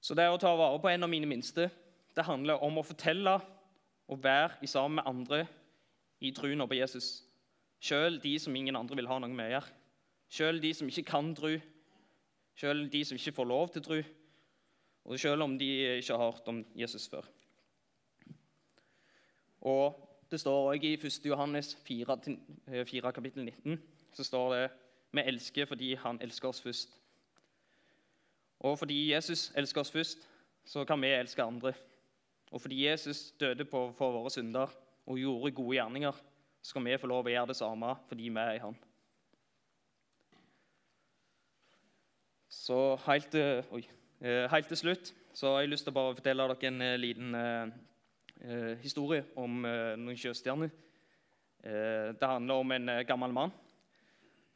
Så 0.00 0.14
det 0.18 0.24
er 0.26 0.34
å 0.34 0.40
ta 0.42 0.50
vare 0.58 0.78
på 0.82 0.90
en 0.90 1.06
av 1.06 1.10
mine 1.10 1.28
minste 1.28 1.68
det 2.16 2.26
handler 2.26 2.62
om 2.64 2.78
å 2.80 2.86
fortelle 2.86 3.36
og 4.10 4.22
være 4.24 4.66
sammen 4.66 4.98
med 5.00 5.08
andre 5.08 5.44
i 6.20 6.32
troen 6.36 6.66
på 6.68 6.78
Jesus. 6.78 7.24
Sjøl 7.80 8.18
de 8.22 8.34
som 8.38 8.56
ingen 8.56 8.76
andre 8.76 8.98
vil 8.98 9.08
ha 9.08 9.18
noe 9.18 9.32
med 9.32 9.48
å 9.48 9.54
gjøre. 9.54 9.76
Sjøl 10.30 10.60
de 10.62 10.72
som 10.76 10.90
ikke 10.90 11.06
kan 11.10 11.32
tro. 11.34 11.52
Sjøl 12.58 12.88
de 12.92 13.04
som 13.06 13.16
ikke 13.16 13.34
får 13.38 13.48
lov 13.48 13.70
til 13.72 13.82
å 13.82 13.86
tro. 13.86 14.00
Og 15.08 15.20
sjøl 15.20 15.42
om 15.42 15.56
de 15.58 15.70
ikke 15.96 16.16
har 16.16 16.26
hørt 16.26 16.50
om 16.52 16.60
Jesus 16.76 17.08
før. 17.08 17.24
Og 19.60 19.96
det 20.30 20.40
står 20.40 20.72
også 20.72 20.86
i 20.86 20.92
1. 20.94 21.26
Johannes 21.26 21.74
4, 21.86 22.18
4 22.86 23.08
eh, 23.08 23.12
kapittel 23.12 23.44
19 23.44 23.80
så 24.12 24.24
står 24.24 24.54
det 24.54 24.70
vi 25.12 25.20
elsker 25.26 25.66
fordi 25.66 25.94
han 25.94 26.20
elsker 26.22 26.48
oss 26.48 26.62
først. 26.62 26.96
Og 28.60 28.78
fordi 28.78 29.12
Jesus 29.12 29.52
elsker 29.56 29.80
oss 29.80 29.90
først, 29.90 30.28
så 30.64 30.84
kan 30.84 31.02
vi 31.02 31.06
elske 31.06 31.42
andre. 31.42 31.72
Og 32.50 32.60
fordi 32.60 32.84
Jesus 32.86 33.30
døde 33.40 33.64
på, 33.64 33.90
for 33.96 34.14
våre 34.14 34.30
synder 34.34 34.72
og 35.06 35.18
gjorde 35.18 35.54
gode 35.54 35.76
gjerninger, 35.76 36.22
skal 36.62 36.84
vi 36.84 36.98
få 37.00 37.08
lov 37.08 37.28
å 37.28 37.32
gjøre 37.32 37.52
det 37.52 37.56
samme 37.56 37.94
fordi 38.08 38.28
vi 38.28 38.42
er 38.42 38.58
i 38.58 38.62
Han. 38.64 38.76
Så 42.50 42.76
helt, 43.06 43.34
oi, 43.72 43.84
eh, 44.20 44.44
helt 44.50 44.68
til 44.68 44.78
slutt 44.78 45.14
så 45.34 45.54
har 45.54 45.62
jeg 45.62 45.70
lyst 45.72 45.86
til 45.86 45.94
å 45.94 45.96
bare 45.96 46.16
fortelle 46.18 46.46
dere 46.50 46.68
en 46.68 46.84
eh, 46.84 46.98
liten 47.00 47.34
eh, 47.38 47.72
eh, 48.42 48.74
historie 48.82 49.24
om 49.38 49.64
eh, 49.64 49.94
noen 49.96 50.18
sjøstjerner. 50.18 50.72
Eh, 51.62 52.10
det 52.18 52.30
handler 52.34 52.62
om 52.64 52.76
en 52.76 52.92
gammel 53.08 53.36
mann 53.36 53.54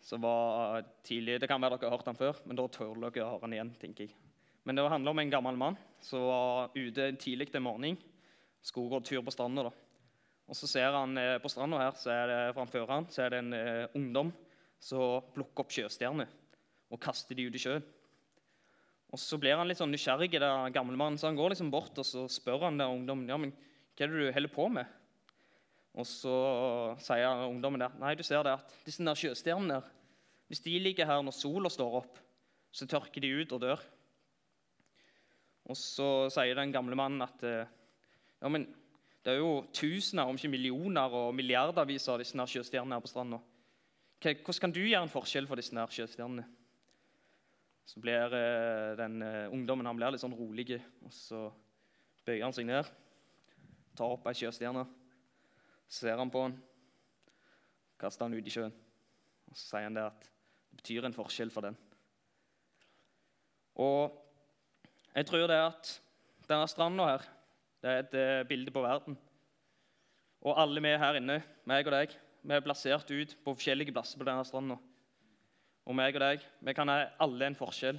som 0.04 0.20
var 0.20 0.84
tidlig 1.06 1.38
Det 1.40 1.48
kan 1.48 1.62
være 1.62 1.78
dere 1.78 1.88
har 1.88 1.96
hørt 1.96 2.10
han 2.10 2.18
før, 2.18 2.42
men 2.44 2.58
da 2.58 2.68
tør 2.68 2.92
dere 2.98 3.24
å 3.24 3.32
høre 3.32 3.46
han 3.46 3.56
igjen. 3.56 3.74
tenker 3.80 4.04
jeg. 4.04 4.23
Men 4.64 4.76
det 4.76 4.84
handler 4.88 5.12
om 5.12 5.20
en 5.20 5.32
gammel 5.32 5.58
mann 5.60 5.76
som 6.04 6.24
var 6.28 6.76
ute 6.76 7.10
tidlig 7.20 7.50
en 7.54 7.66
morgen. 7.66 7.98
Skulle 8.64 8.88
gå 8.88 9.00
tur 9.04 9.22
på 9.24 9.32
stranda. 9.34 9.68
Og 10.44 10.56
så 10.56 10.68
ser 10.68 10.92
han 10.92 11.16
eh, 11.20 11.36
på 11.40 11.50
stranda 11.52 11.80
her, 11.80 11.92
så 11.96 12.12
er 12.12 12.26
det, 12.28 12.38
framfor 12.56 12.88
han 12.88 13.06
så 13.12 13.24
er 13.24 13.32
det 13.32 13.42
en 13.42 13.52
eh, 13.56 13.92
ungdom 13.96 14.32
som 14.80 15.24
plukker 15.34 15.64
opp 15.64 15.72
sjøstjerner 15.72 16.28
og 16.92 17.00
kaster 17.00 17.36
de 17.36 17.46
ut 17.48 17.56
i 17.56 17.60
sjøen. 17.60 17.84
Og 19.14 19.20
Så 19.20 19.38
blir 19.38 19.54
han 19.56 19.68
litt 19.68 19.78
sånn 19.78 19.92
nysgjerrig, 19.94 20.32
den 20.32 20.74
gamle 20.74 20.98
mannen, 20.98 21.16
så 21.20 21.28
han 21.28 21.38
går 21.38 21.54
liksom 21.54 21.70
bort 21.70 21.96
og 22.00 22.06
så 22.06 22.26
spør 22.30 22.66
han 22.66 22.80
der 22.80 22.92
ungdommen 22.92 23.30
ja, 23.30 23.38
men 23.38 23.52
hva 23.94 24.04
er 24.04 24.10
det 24.10 24.20
du 24.20 24.34
holder 24.34 24.52
på 24.52 24.68
med. 24.74 25.00
Og 25.94 26.06
så 26.10 26.34
sier 27.04 27.44
ungdommen 27.46 27.84
der 27.84 27.94
nei, 28.00 28.16
du 28.18 28.24
ser 28.26 28.42
det 28.42 28.56
at 28.58 28.72
disse 28.84 29.04
der 29.06 29.18
sjøstjernene 29.18 29.78
der, 29.78 29.92
hvis 30.50 30.64
de 30.64 30.74
ligger 30.82 31.08
her 31.08 31.22
når 31.24 31.36
sola 31.36 31.70
står 31.72 32.00
opp, 32.02 32.18
så 32.74 32.88
tørker 32.90 33.22
de 33.22 33.30
ut 33.38 33.54
og 33.54 33.62
dør. 33.62 33.84
Og 35.64 35.78
så 35.80 36.08
sier 36.32 36.58
den 36.58 36.72
gamle 36.74 36.96
mannen 36.98 37.24
at 37.24 37.44
eh, 37.46 37.70
ja, 38.40 38.50
men 38.52 38.66
det 39.24 39.32
er 39.32 39.40
jo 39.40 39.64
tusener, 39.72 40.28
om 40.28 40.36
ikke 40.36 40.52
millioner 40.52 41.14
og 41.16 41.30
milliardervis 41.36 42.10
av 42.12 42.20
disse 42.20 42.36
sjøstjernene 42.36 42.98
her 42.98 43.04
på 43.04 43.08
stranda. 43.08 43.38
Hvordan 44.20 44.60
kan 44.60 44.74
du 44.74 44.82
gjøre 44.82 45.06
en 45.06 45.12
forskjell 45.12 45.48
for 45.48 45.60
disse 45.60 45.86
sjøstjernene? 45.96 46.44
Så 47.88 48.00
blir 48.00 48.36
eh, 48.36 48.92
den 48.96 49.20
uh, 49.20 49.52
ungdommen 49.52 49.88
han 49.88 49.96
blir 49.96 50.12
litt 50.12 50.22
sånn 50.22 50.36
rolig, 50.36 50.78
og 51.04 51.12
så 51.12 51.46
bøyer 52.24 52.46
han 52.46 52.54
seg 52.56 52.68
ned, 52.68 52.88
tar 53.96 54.12
opp 54.12 54.28
ei 54.28 54.36
sjøstjerne, 54.38 54.86
ser 55.92 56.16
han 56.20 56.32
på 56.32 56.46
den, 56.46 56.56
kaster 58.00 58.24
han 58.24 58.36
ut 58.36 58.48
i 58.48 58.52
sjøen. 58.52 58.72
Og 59.48 59.56
Så 59.56 59.66
sier 59.68 59.88
han 59.88 59.96
det 59.96 60.06
at 60.08 60.24
det 60.24 60.80
betyr 60.80 61.08
en 61.08 61.16
forskjell 61.16 61.52
for 61.52 61.68
den. 61.68 61.76
Og 63.84 64.23
jeg 65.14 65.28
tror 65.28 65.46
det 65.50 65.60
at 65.60 65.92
denne 66.48 66.68
stranda 66.68 67.06
her, 67.12 67.28
det 67.84 67.90
er 67.90 68.02
et 68.02 68.16
uh, 68.18 68.48
bilde 68.48 68.72
på 68.74 68.82
verden. 68.84 69.16
Og 70.44 70.58
alle 70.60 70.82
vi 70.82 70.96
her 71.00 71.20
inne, 71.20 71.38
meg 71.68 71.86
og 71.86 71.94
deg, 71.94 72.16
vi 72.44 72.56
er 72.56 72.64
plassert 72.64 73.08
ut 73.10 73.36
på 73.44 73.54
forskjellige 73.54 73.94
plasser 73.94 74.20
på 74.20 74.26
denne 74.28 74.44
stranda 74.44 74.76
og 75.84 75.96
meg 75.96 76.16
og 76.16 76.22
deg, 76.22 76.44
vi 76.64 76.72
kan 76.76 76.88
ha 76.88 77.10
alle 77.20 77.50
en 77.50 77.58
forskjell 77.58 77.98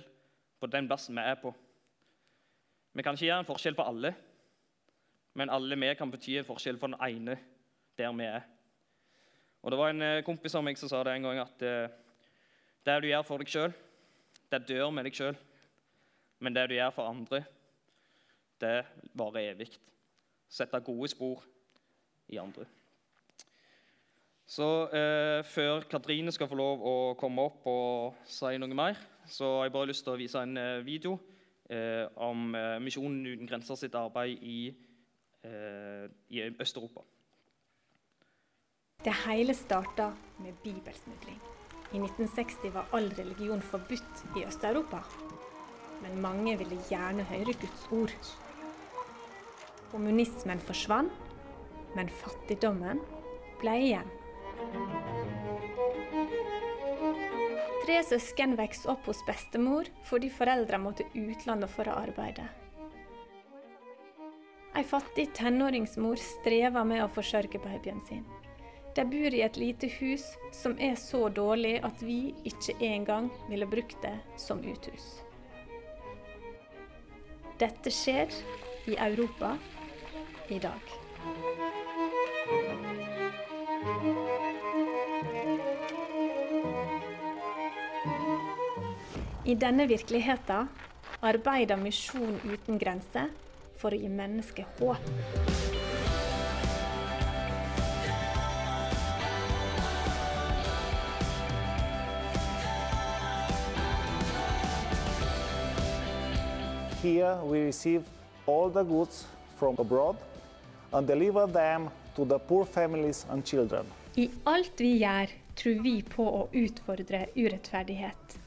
på 0.61 0.69
den 0.73 0.87
plassen 0.89 1.17
vi 1.17 1.21
er 1.21 1.37
på. 1.37 1.51
Vi 2.95 3.03
kan 3.05 3.17
ikke 3.17 3.27
gjøre 3.27 3.43
en 3.43 3.49
forskjell 3.49 3.77
på 3.77 3.85
alle, 3.85 4.13
men 5.37 5.51
alle 5.53 5.77
vi 5.77 5.91
kan 5.99 6.11
bety 6.11 6.39
en 6.39 6.47
forskjell 6.47 6.79
for 6.81 6.89
den 6.89 7.01
ene 7.05 7.37
der 7.99 8.13
vi 8.15 8.25
er. 8.25 8.47
Og 9.61 9.71
Det 9.71 9.77
var 9.79 9.89
en 9.89 10.01
eh, 10.01 10.23
kompis 10.25 10.55
av 10.55 10.63
meg 10.65 10.77
som 10.77 10.89
sa 10.89 11.03
det 11.03 11.15
en 11.15 11.25
gang 11.25 11.41
at 11.41 11.61
eh, 11.65 11.93
det 12.85 12.97
du 13.01 13.07
gjør 13.09 13.25
for 13.25 13.41
deg 13.41 13.49
sjøl, 13.49 13.73
det 14.51 14.65
dør 14.69 14.91
med 14.93 15.07
deg 15.07 15.17
sjøl. 15.17 15.37
Men 16.39 16.55
det 16.55 16.69
du 16.69 16.75
gjør 16.75 16.93
for 16.95 17.09
andre, 17.09 17.43
det 18.61 18.85
varer 19.13 19.51
evig. 19.51 19.69
Sette 20.49 20.79
gode 20.85 21.09
spor 21.11 21.43
i 22.31 22.39
andre. 22.41 22.65
Så 24.45 24.65
eh, 24.93 25.41
Før 25.45 25.87
Katrine 25.89 26.31
skal 26.31 26.49
få 26.49 26.57
lov 26.59 26.83
å 26.85 26.95
komme 27.17 27.47
opp 27.49 27.65
og 27.69 28.19
si 28.29 28.57
noe 28.61 28.77
mer, 28.77 28.99
så 29.25 29.57
har 29.57 29.65
jeg 29.65 29.73
bare 29.73 29.89
lyst 29.89 30.05
til 30.05 30.13
å 30.13 30.19
vise 30.19 30.43
en 30.45 30.57
eh, 30.61 30.83
video 30.85 31.17
eh, 31.69 32.05
om 32.21 32.53
eh, 32.53 32.77
Misjonen 32.83 33.25
uten 33.25 33.49
grenser 33.49 33.79
sitt 33.79 33.97
arbeid 33.97 34.43
i, 34.45 34.59
eh, 35.49 36.05
i 36.29 36.45
Øst-Europa. 36.51 37.01
Det 39.05 39.13
hele 39.25 39.53
starta 39.53 40.11
med 40.41 40.53
bibelsmugling. 40.63 41.41
I 41.93 41.97
1960 42.01 42.73
var 42.73 42.89
all 42.93 43.09
religion 43.17 43.61
forbudt 43.61 44.25
i 44.37 44.45
Øst-Europa. 44.45 45.01
Men 46.03 46.21
mange 46.23 46.57
ville 46.59 46.81
gjerne 46.89 47.25
høre 47.29 47.55
Guds 47.61 47.85
ord. 47.95 48.15
Kommunismen 49.91 50.59
forsvant, 50.67 51.13
men 51.95 52.11
fattigdommen 52.23 52.99
ble 53.61 53.75
igjen. 53.85 54.11
Tre 57.85 58.01
søsken 58.03 58.55
vokste 58.57 58.89
opp 58.91 59.05
hos 59.07 59.21
bestemor 59.27 59.87
fordi 60.09 60.31
foreldrene 60.33 60.83
måtte 60.87 61.05
utlandet 61.13 61.71
for 61.71 61.87
å 61.87 61.99
arbeide. 62.01 62.47
Ei 64.75 64.83
fattig 64.83 65.29
tenåringsmor 65.37 66.19
strever 66.19 66.83
med 66.83 67.03
å 67.05 67.11
forsørge 67.13 67.61
babyen 67.63 68.01
sin. 68.09 68.25
De 68.95 69.05
bor 69.07 69.35
i 69.35 69.43
et 69.45 69.59
lite 69.59 69.87
hus 69.99 70.25
som 70.55 70.75
er 70.79 70.97
så 70.99 71.27
dårlig 71.29 71.77
at 71.83 72.01
vi 72.03 72.33
ikke 72.47 72.75
engang 72.83 73.29
ville 73.51 73.67
brukt 73.67 73.95
det 74.03 74.17
som 74.39 74.63
uthus. 74.63 75.24
Dette 77.55 77.91
skjer 77.91 78.33
i 78.91 78.97
Europa 78.99 79.53
i 80.51 80.59
dag. 80.59 80.91
I 89.45 89.55
denne 89.55 89.87
virkeligheten 89.87 90.67
arbeider 91.21 91.79
Misjon 91.79 92.39
uten 92.43 92.79
grenser 92.81 93.31
for 93.79 93.95
å 93.95 93.99
gi 94.03 94.09
mennesker 94.11 94.67
håp. 94.81 95.84
Here 107.05 107.37
we 107.43 107.59
receive 107.59 108.03
all 108.47 108.71
the 108.71 108.81
goods 108.81 109.27
from 109.59 109.75
abroad 109.77 110.15
and 110.91 111.05
deliver 111.05 111.45
them 111.45 111.91
to 112.15 112.25
the 112.25 112.39
poor 112.39 112.65
families 112.65 113.27
and 113.29 113.45
children. 113.45 113.85
I 114.17 114.29
alt 114.43 114.81
vi 114.81 114.95
gjør, 115.03 115.29
tror 115.53 115.83
vi 115.83 115.93
på 116.01 116.25
å 116.25 116.39
utfordre 116.49 117.27
urettferdighet. 117.35 118.39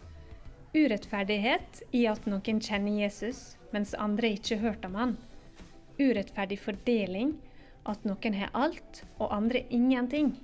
Urettferdighet 0.75 1.85
i 1.95 2.03
at 2.11 2.27
noen 2.27 2.59
kjenner 2.59 2.99
Jesus, 3.05 3.55
mens 3.71 3.95
andre 3.95 4.35
ikke 4.35 4.59
har 4.59 4.73
hørt 4.73 4.91
om 4.91 4.99
han. 4.99 5.15
Urettferdig 6.03 6.59
fordeling, 6.59 7.37
at 7.87 8.03
noen 8.11 8.41
har 8.43 8.51
alt 8.59 9.05
og 9.21 9.31
andre 9.39 9.63
ingenting. 9.71 10.35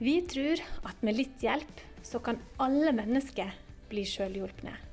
Vi 0.00 0.22
tror 0.32 0.64
at 0.80 1.04
med 1.04 1.20
litt 1.20 1.44
hjelp 1.44 1.86
så 2.00 2.24
kan 2.24 2.40
alle 2.56 2.96
mennesker 2.96 3.52
bli 3.92 4.08
sjølhjulpne. 4.08 4.85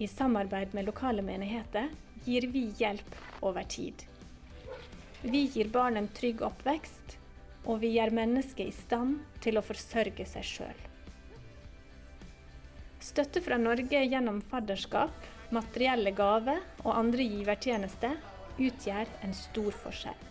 I 0.00 0.06
samarbeid 0.08 0.74
med 0.74 0.86
lokale 0.88 1.22
menigheter 1.22 1.88
gir 2.24 2.46
vi 2.48 2.62
hjelp 2.78 3.16
over 3.40 3.62
tid. 3.62 3.94
Vi 5.22 5.42
gir 5.52 5.68
barn 5.68 5.96
en 6.00 6.06
trygg 6.08 6.40
oppvekst, 6.42 7.18
og 7.68 7.82
vi 7.82 7.90
gjør 7.98 8.14
mennesket 8.16 8.70
i 8.70 8.72
stand 8.72 9.18
til 9.44 9.60
å 9.60 9.62
forsørge 9.64 10.24
seg 10.24 10.46
sjøl. 10.48 10.78
Støtte 13.04 13.42
fra 13.44 13.58
Norge 13.60 14.00
gjennom 14.00 14.38
fadderskap, 14.48 15.12
materielle 15.52 16.14
gaver 16.16 16.62
og 16.80 16.94
andre 16.94 17.26
givertjenester 17.26 18.16
utgjør 18.56 19.10
en 19.26 19.36
stor 19.36 19.76
forskjell. 19.82 20.24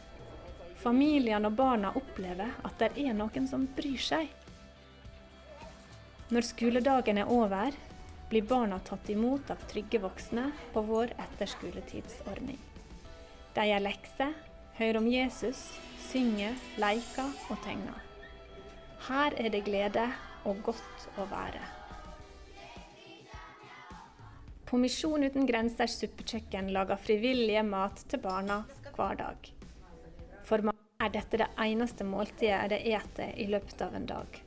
Familiene 0.82 1.51
og 1.51 1.60
barna 1.62 1.93
opplever 1.93 2.58
at 2.65 2.82
det 2.82 2.89
er 3.05 3.13
noen 3.13 3.45
som 3.51 3.69
bryr 3.77 4.01
seg. 4.01 4.34
Når 6.34 6.49
skoledagen 6.49 7.21
er 7.21 7.29
over, 7.29 7.77
blir 8.30 8.42
barna 8.42 8.80
tatt 8.80 9.10
imot 9.10 9.50
av 9.52 9.62
trygge 9.72 10.00
voksne 10.00 10.52
på 10.74 10.84
vår 10.86 11.13
etterskoletidsordning. 11.18 12.60
De 13.56 13.65
gjør 13.65 13.84
lekser, 13.84 14.36
hører 14.78 15.00
om 15.02 15.10
Jesus, 15.10 15.63
synger, 16.10 16.56
leker 16.82 17.34
og 17.50 17.58
tegner. 17.65 18.06
Her 19.10 19.36
er 19.42 19.50
det 19.54 19.65
glede 19.65 20.06
og 20.48 20.62
godt 20.63 21.08
å 21.18 21.26
være. 21.32 21.62
På 24.70 24.78
Misjon 24.78 25.26
uten 25.26 25.48
grensers 25.50 25.96
suppekjøkken 25.98 26.70
lager 26.76 27.00
frivillige 27.02 27.63
mat 27.65 28.04
til 28.12 28.22
barna 28.22 28.62
hver 28.94 29.18
dag. 29.18 29.50
For 30.46 30.62
mange 30.62 31.02
er 31.02 31.10
dette 31.15 31.39
det 31.42 31.48
eneste 31.63 32.06
måltidet 32.06 32.70
de 32.76 32.78
eter 32.94 33.34
i 33.42 33.48
løpet 33.50 33.82
av 33.82 33.98
en 33.98 34.06
dag. 34.12 34.39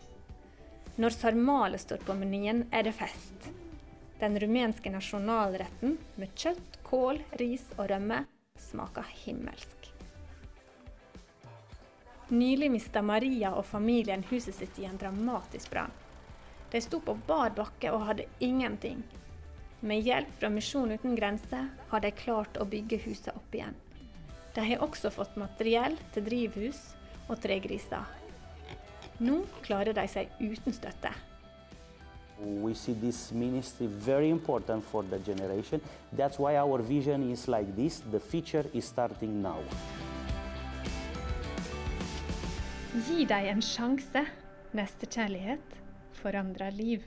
Når 1.02 1.16
sarmale 1.16 1.80
står 1.80 2.04
på 2.06 2.14
menyen, 2.14 2.66
er 2.70 2.86
det 2.86 2.94
fest. 2.94 3.50
Den 4.22 4.38
rumenske 4.38 4.90
nasjonalretten 4.90 5.96
med 6.14 6.30
kjøtt, 6.38 6.76
kål, 6.86 7.16
ris 7.40 7.64
og 7.74 7.88
rømme 7.90 8.20
smaker 8.54 9.08
himmelsk. 9.24 9.88
Nylig 12.30 12.68
mista 12.70 13.02
Maria 13.02 13.50
og 13.58 13.66
familien 13.66 14.22
huset 14.28 14.54
sitt 14.54 14.78
i 14.78 14.86
en 14.86 15.00
dramatisk 15.00 15.72
brann. 15.72 15.90
De 16.70 16.78
sto 16.80 17.00
på 17.02 17.16
bar 17.26 17.50
bakke 17.56 17.90
og 17.90 18.06
hadde 18.12 18.28
ingenting. 18.38 19.02
Med 19.82 20.06
hjelp 20.06 20.30
fra 20.38 20.52
Misjon 20.54 20.94
uten 20.94 21.18
grenser 21.18 21.66
har 21.90 22.06
de 22.06 22.14
klart 22.22 22.62
å 22.62 22.68
bygge 22.76 23.02
huset 23.08 23.34
opp 23.34 23.58
igjen. 23.58 23.74
De 24.54 24.68
har 24.70 24.86
også 24.86 25.10
fått 25.10 25.34
materiell 25.34 25.98
til 26.14 26.28
drivhus 26.30 26.80
og 27.26 27.42
tregriser. 27.42 28.06
Nå 29.18 29.42
klarer 29.66 29.98
de 29.98 30.06
seg 30.14 30.30
uten 30.38 30.78
støtte. 30.78 31.10
We 32.42 32.74
see 32.74 32.92
this 32.92 33.30
ministry 33.32 33.86
very 33.86 34.28
important 34.28 34.84
for 34.84 35.04
the 35.04 35.18
generation. 35.18 35.80
That's 36.12 36.38
why 36.38 36.56
our 36.56 36.82
vision 36.82 37.30
is 37.30 37.46
like 37.46 37.76
this. 37.76 38.02
The 38.10 38.18
future 38.18 38.64
is 38.74 38.84
starting 38.84 39.42
now. 39.42 39.60
Gi 43.06 43.24
dem 43.24 43.46
en 43.46 43.62
sjanse. 43.62 44.26
Nestekjærlighet 44.72 45.76
forandrer 46.12 46.70
liv. 46.70 47.02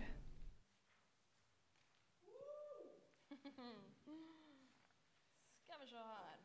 Skal 3.25 3.37
vi 3.37 3.49
se 3.49 3.61
her. 5.97 6.39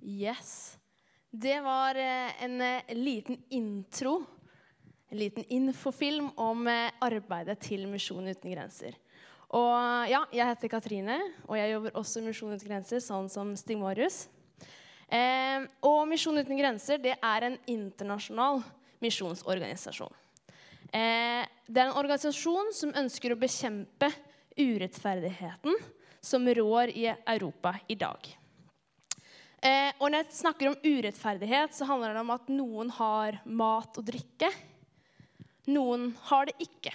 Yes. 0.00 0.83
Det 1.36 1.60
var 1.60 1.94
eh, 1.94 2.44
en 2.44 2.60
eh, 2.60 2.82
liten 2.94 3.42
intro, 3.48 4.24
en 5.08 5.18
liten 5.18 5.44
infofilm 5.48 6.28
om 6.36 6.66
eh, 6.70 6.92
arbeidet 7.02 7.58
til 7.58 7.88
Misjon 7.90 8.28
uten 8.30 8.52
grenser. 8.52 8.94
Og 9.50 10.06
ja, 10.06 10.20
jeg 10.30 10.46
heter 10.46 10.70
Katrine, 10.70 11.16
og 11.48 11.58
jeg 11.58 11.72
jobber 11.72 11.98
også 11.98 12.22
i 12.22 12.28
Misjon 12.28 12.54
uten 12.54 12.68
grenser, 12.68 13.02
sånn 13.02 13.26
som 13.32 13.50
Stig 13.58 13.80
Marius. 13.80 14.28
Eh, 15.10 15.66
og 15.82 16.04
Misjon 16.06 16.38
uten 16.38 16.60
grenser 16.60 17.02
det 17.02 17.16
er 17.18 17.48
en 17.48 17.58
internasjonal 17.66 18.62
misjonsorganisasjon. 19.02 20.14
Eh, 20.94 21.42
det 21.66 21.82
er 21.82 21.88
en 21.88 21.98
organisasjon 21.98 22.70
som 22.78 22.94
ønsker 22.94 23.34
å 23.34 23.40
bekjempe 23.42 24.12
urettferdigheten 24.54 25.82
som 26.22 26.46
rår 26.46 26.94
i 26.94 27.10
Europa 27.10 27.74
i 27.90 27.98
dag. 27.98 28.34
Eh, 29.64 29.94
og 29.96 30.10
når 30.10 30.20
jeg 30.20 30.36
snakker 30.42 30.68
om 30.68 30.76
urettferdighet, 30.84 31.72
så 31.72 31.86
handler 31.88 32.12
det 32.12 32.20
om 32.20 32.32
at 32.34 32.48
noen 32.52 32.90
har 32.92 33.38
mat 33.48 33.96
og 33.96 34.04
drikke. 34.04 34.50
Noen 35.72 36.10
har 36.28 36.50
det 36.50 36.58
ikke. 36.66 36.92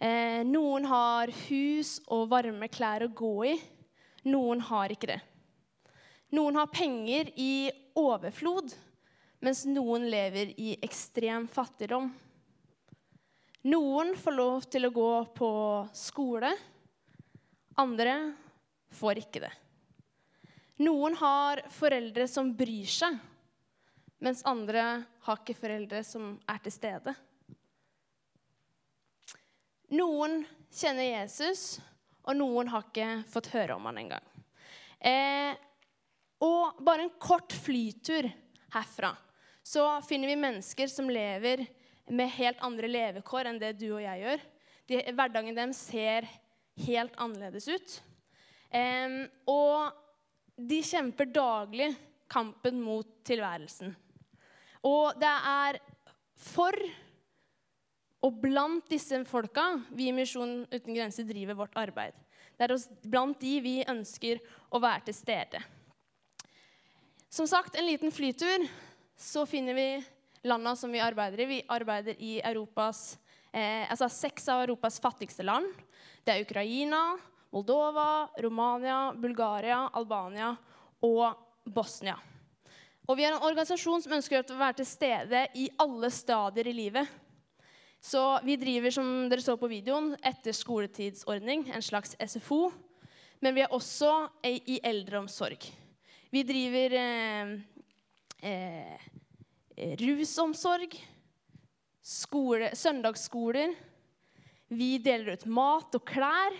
Eh, 0.00 0.40
noen 0.48 0.86
har 0.88 1.32
hus 1.46 1.98
og 2.08 2.30
varme 2.32 2.70
klær 2.72 3.04
å 3.04 3.12
gå 3.12 3.34
i. 3.50 3.56
Noen 4.32 4.64
har 4.64 4.94
ikke 4.94 5.10
det. 5.12 5.18
Noen 6.36 6.56
har 6.56 6.72
penger 6.72 7.28
i 7.36 7.68
overflod, 7.96 8.72
mens 9.44 9.66
noen 9.68 10.08
lever 10.08 10.54
i 10.56 10.72
ekstrem 10.88 11.44
fattigdom. 11.52 12.08
Noen 13.68 14.16
får 14.16 14.36
lov 14.40 14.66
til 14.72 14.88
å 14.88 14.94
gå 14.94 15.12
på 15.36 15.52
skole, 15.96 16.56
andre 17.76 18.18
får 18.96 19.24
ikke 19.26 19.44
det. 19.44 19.54
Noen 20.82 21.16
har 21.16 21.62
foreldre 21.72 22.26
som 22.28 22.50
bryr 22.56 22.88
seg, 22.90 23.16
mens 24.20 24.42
andre 24.48 24.82
har 25.24 25.40
ikke 25.40 25.56
foreldre 25.56 26.02
som 26.04 26.34
er 26.48 26.60
til 26.64 26.74
stede. 26.74 27.14
Noen 29.96 30.42
kjenner 30.74 31.06
Jesus, 31.06 31.78
og 32.26 32.36
noen 32.36 32.68
har 32.72 32.84
ikke 32.88 33.10
fått 33.30 33.52
høre 33.54 33.76
om 33.78 33.86
han 33.88 34.02
engang. 34.02 34.32
Eh, 34.98 35.54
og 36.44 36.82
bare 36.84 37.06
en 37.06 37.14
kort 37.22 37.54
flytur 37.54 38.28
herfra 38.74 39.14
så 39.66 40.02
finner 40.02 40.28
vi 40.28 40.36
mennesker 40.38 40.86
som 40.86 41.08
lever 41.10 41.64
med 42.06 42.30
helt 42.36 42.60
andre 42.62 42.86
levekår 42.86 43.48
enn 43.50 43.56
det 43.58 43.72
du 43.80 43.88
og 43.96 44.02
jeg 44.04 44.20
gjør. 44.22 44.42
De, 44.86 44.98
hverdagen 45.10 45.56
deres 45.56 45.80
ser 45.88 46.28
helt 46.84 47.16
annerledes 47.18 47.66
ut. 47.66 47.96
Eh, 48.70 49.16
og 49.50 49.90
de 50.56 50.80
kjemper 50.82 51.28
daglig 51.28 51.90
kampen 52.32 52.80
mot 52.82 53.08
tilværelsen. 53.26 53.92
Og 54.86 55.18
det 55.20 55.34
er 55.50 55.80
for 56.36 56.76
og 58.26 58.40
blant 58.42 58.88
disse 58.90 59.18
folka 59.28 59.66
vi 59.94 60.08
i 60.10 60.14
Misjon 60.14 60.64
uten 60.72 60.96
grenser 60.96 61.26
driver 61.28 61.58
vårt 61.60 61.76
arbeid. 61.78 62.16
Det 62.56 62.66
er 62.66 62.74
blant 63.06 63.38
de 63.40 63.52
vi 63.62 63.76
ønsker 63.86 64.40
å 64.72 64.80
være 64.82 65.06
til 65.08 65.16
stede. 65.18 65.60
Som 67.30 67.46
sagt, 67.46 67.76
en 67.76 67.86
liten 67.86 68.12
flytur, 68.14 68.64
så 69.16 69.44
finner 69.46 69.76
vi 69.76 69.88
landa 70.48 70.72
som 70.78 70.92
vi 70.92 71.02
arbeider 71.04 71.44
i. 71.44 71.48
Vi 71.50 71.62
arbeider 71.68 72.16
i 72.22 72.38
Europas, 72.40 73.18
eh, 73.52 73.84
altså 73.90 74.08
seks 74.08 74.48
av 74.48 74.64
Europas 74.64 74.98
fattigste 75.02 75.44
land. 75.44 75.68
Det 76.24 76.32
er 76.32 76.46
Ukraina, 76.46 77.18
Moldova, 77.54 78.28
Romania, 78.42 79.12
Bulgaria, 79.14 79.86
Albania 79.94 80.54
og 81.04 81.36
Bosnia. 81.64 82.16
Og 83.06 83.18
vi 83.18 83.26
er 83.26 83.36
en 83.36 83.44
organisasjon 83.46 84.02
som 84.02 84.16
ønsker 84.16 84.42
å 84.42 84.58
være 84.58 84.80
til 84.80 84.88
stede 84.88 85.44
i 85.54 85.68
alle 85.78 86.10
stadier 86.10 86.66
i 86.66 86.74
livet. 86.74 87.06
Så 88.02 88.22
vi 88.46 88.58
driver, 88.58 88.92
som 88.94 89.06
dere 89.30 89.42
så 89.42 89.56
på 89.58 89.70
videoen, 89.70 90.12
etter 90.26 90.54
skoletidsordning, 90.54 91.68
en 91.74 91.82
slags 91.82 92.14
SFO. 92.18 92.68
Men 93.42 93.54
vi 93.56 93.62
er 93.64 93.74
også 93.74 94.12
i 94.46 94.80
eldreomsorg. 94.84 95.66
Vi 96.32 96.42
driver 96.46 96.94
eh, 96.98 97.52
eh, 98.42 99.10
rusomsorg, 100.02 100.96
skole, 102.02 102.72
søndagsskoler. 102.74 103.74
Vi 104.74 104.96
deler 104.98 105.36
ut 105.36 105.46
mat 105.46 105.94
og 105.94 106.06
klær. 106.08 106.56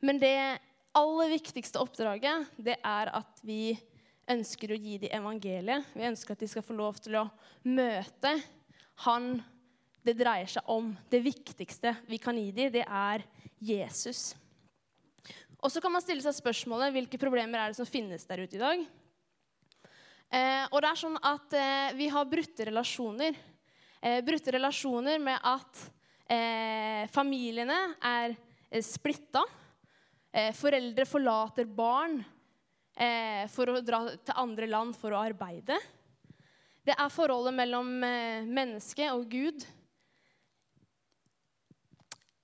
Men 0.00 0.20
det 0.20 0.58
aller 0.96 1.30
viktigste 1.30 1.80
oppdraget 1.82 2.48
det 2.58 2.78
er 2.80 3.12
at 3.14 3.42
vi 3.46 3.76
ønsker 4.30 4.72
å 4.72 4.78
gi 4.78 4.96
dem 5.02 5.14
evangeliet. 5.20 5.90
Vi 5.94 6.06
ønsker 6.08 6.34
at 6.34 6.42
de 6.42 6.48
skal 6.50 6.64
få 6.64 6.76
lov 6.78 7.00
til 7.02 7.18
å 7.20 7.28
møte 7.66 8.36
han 9.06 9.32
det 10.06 10.16
dreier 10.16 10.48
seg 10.48 10.68
om. 10.70 10.92
Det 11.10 11.20
viktigste 11.24 11.94
vi 12.08 12.20
kan 12.22 12.38
gi 12.38 12.50
dem, 12.56 12.72
det 12.72 12.86
er 12.86 13.24
Jesus. 13.60 14.32
Og 15.60 15.68
så 15.72 15.82
kan 15.82 15.92
man 15.92 16.02
stille 16.04 16.24
seg 16.24 16.36
spørsmålet 16.38 16.94
hvilke 16.94 17.20
problemer 17.20 17.60
er 17.60 17.72
det 17.72 17.80
som 17.80 17.88
finnes 17.88 18.24
der 18.28 18.46
ute 18.46 18.56
i 18.56 18.62
dag. 18.62 18.84
Eh, 20.30 20.64
og 20.70 20.78
det 20.80 20.88
er 20.88 21.00
sånn 21.00 21.16
at 21.26 21.56
eh, 21.58 21.96
Vi 21.98 22.06
har 22.08 22.28
brutte 22.30 22.68
relasjoner. 22.68 23.34
Eh, 24.00 24.20
brutte 24.24 24.54
relasjoner 24.54 25.18
med 25.20 25.42
at 25.42 25.82
eh, 26.30 27.04
familiene 27.12 27.78
er 27.98 28.36
eh, 28.70 28.84
splitta. 28.84 29.42
Eh, 30.30 30.52
foreldre 30.54 31.02
forlater 31.10 31.66
barn 31.66 32.20
eh, 32.94 33.48
for 33.50 33.66
å 33.66 33.80
dra 33.82 34.04
til 34.14 34.38
andre 34.38 34.68
land 34.70 34.94
for 34.94 35.10
å 35.10 35.24
arbeide. 35.26 35.74
Det 36.86 36.94
er 36.94 37.10
forholdet 37.10 37.56
mellom 37.56 37.90
eh, 38.06 38.46
menneske 38.46 39.08
og 39.10 39.26
Gud 39.32 39.66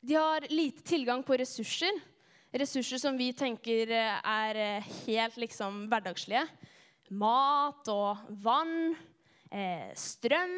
de 0.06 0.14
har 0.14 0.44
lite 0.50 0.84
tilgang 0.86 1.22
på 1.26 1.38
ressurser. 1.38 1.94
Ressurser 2.54 2.98
som 3.02 3.16
vi 3.18 3.32
tenker 3.34 3.90
eh, 3.94 4.18
er 4.34 4.82
helt 5.06 5.38
liksom 5.38 5.86
hverdagslige. 5.90 6.42
Mat 7.14 7.86
og 7.90 8.28
vann, 8.42 8.96
strøm. 9.94 10.56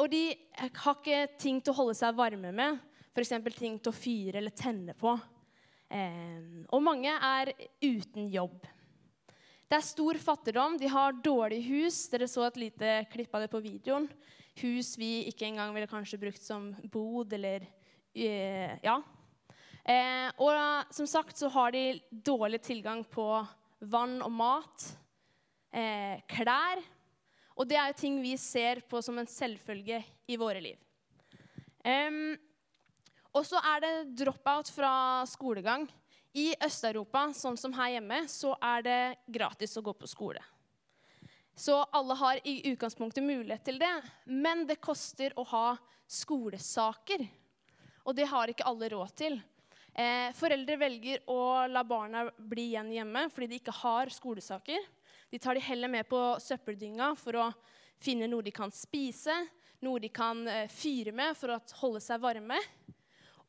Og 0.00 0.06
de 0.08 0.22
har 0.56 0.94
ikke 0.94 1.18
ting 1.36 1.58
til 1.60 1.74
å 1.74 1.78
holde 1.82 1.96
seg 1.98 2.16
varme 2.16 2.52
med, 2.56 2.78
f.eks. 3.12 3.34
ting 3.58 3.76
til 3.76 3.92
å 3.92 3.96
fyre 3.96 4.40
eller 4.40 4.56
tenne 4.56 4.96
på. 4.96 5.12
Og 5.88 6.82
mange 6.84 7.08
er 7.10 7.52
uten 7.80 8.26
jobb. 8.28 8.66
Det 9.68 9.76
er 9.76 9.84
stor 9.84 10.16
fattigdom. 10.20 10.78
De 10.80 10.88
har 10.88 11.16
dårlig 11.24 11.60
hus. 11.66 12.06
Dere 12.12 12.28
så 12.28 12.46
et 12.46 12.58
lite 12.60 12.92
klipp 13.12 13.34
av 13.36 13.44
det 13.44 13.50
på 13.52 13.60
videoen. 13.64 14.08
Hus 14.62 14.94
vi 14.98 15.28
ikke 15.28 15.46
engang 15.48 15.74
ville 15.74 15.90
kanskje 15.90 16.20
brukt 16.20 16.42
som 16.42 16.70
bod 16.92 17.32
eller 17.36 17.66
eh, 18.16 18.78
Ja. 18.84 18.98
Eh, 19.88 20.28
og 20.36 20.52
som 20.92 21.08
sagt 21.08 21.38
så 21.40 21.48
har 21.52 21.72
de 21.72 22.00
dårlig 22.10 22.60
tilgang 22.64 23.00
på 23.08 23.24
vann 23.80 24.18
og 24.24 24.32
mat, 24.36 24.84
eh, 25.72 26.20
klær. 26.28 26.82
Og 27.56 27.68
det 27.68 27.78
er 27.78 27.88
jo 27.88 28.00
ting 28.00 28.18
vi 28.22 28.36
ser 28.36 28.82
på 28.88 29.00
som 29.02 29.16
en 29.18 29.28
selvfølge 29.28 30.02
i 30.28 30.36
våre 30.36 30.60
liv. 30.60 30.76
Um, 31.84 32.36
og 33.36 33.46
så 33.46 33.60
er 33.60 33.82
det 33.84 33.94
drop-out 34.18 34.70
fra 34.72 34.92
skolegang. 35.28 35.88
I 36.36 36.52
Øst-Europa, 36.64 37.28
sånn 37.34 37.56
som 37.58 37.72
her 37.76 37.96
hjemme, 37.96 38.22
så 38.30 38.54
er 38.62 38.84
det 38.84 39.00
gratis 39.32 39.76
å 39.78 39.82
gå 39.84 39.94
på 39.96 40.08
skole. 40.10 40.42
Så 41.58 41.74
alle 41.92 42.14
har 42.14 42.40
i 42.46 42.60
utgangspunktet 42.70 43.24
mulighet 43.24 43.64
til 43.66 43.80
det, 43.80 43.94
men 44.24 44.66
det 44.68 44.78
koster 44.84 45.34
å 45.34 45.42
ha 45.50 45.68
skolesaker. 46.06 47.24
Og 48.06 48.14
det 48.14 48.28
har 48.30 48.52
ikke 48.52 48.66
alle 48.68 48.90
råd 48.92 49.14
til. 49.18 49.40
Eh, 49.98 50.30
foreldre 50.38 50.76
velger 50.78 51.24
å 51.26 51.66
la 51.66 51.82
barna 51.82 52.28
bli 52.38 52.68
igjen 52.70 52.92
hjemme 52.94 53.24
fordi 53.32 53.48
de 53.50 53.58
ikke 53.58 53.74
har 53.80 54.12
skolesaker. 54.14 54.84
De 55.28 55.40
tar 55.42 55.58
de 55.58 55.64
heller 55.66 55.90
med 55.90 56.06
på 56.08 56.20
søppeldynga 56.40 57.10
for 57.18 57.40
å 57.40 57.48
finne 57.98 58.28
noe 58.30 58.46
de 58.46 58.52
kan 58.54 58.70
spise, 58.70 59.34
noe 59.82 59.98
de 59.98 60.12
kan 60.14 60.46
eh, 60.46 60.70
fyre 60.70 61.10
med 61.10 61.34
for 61.36 61.56
å 61.56 61.58
holde 61.82 62.04
seg 62.04 62.22
varme. 62.22 62.60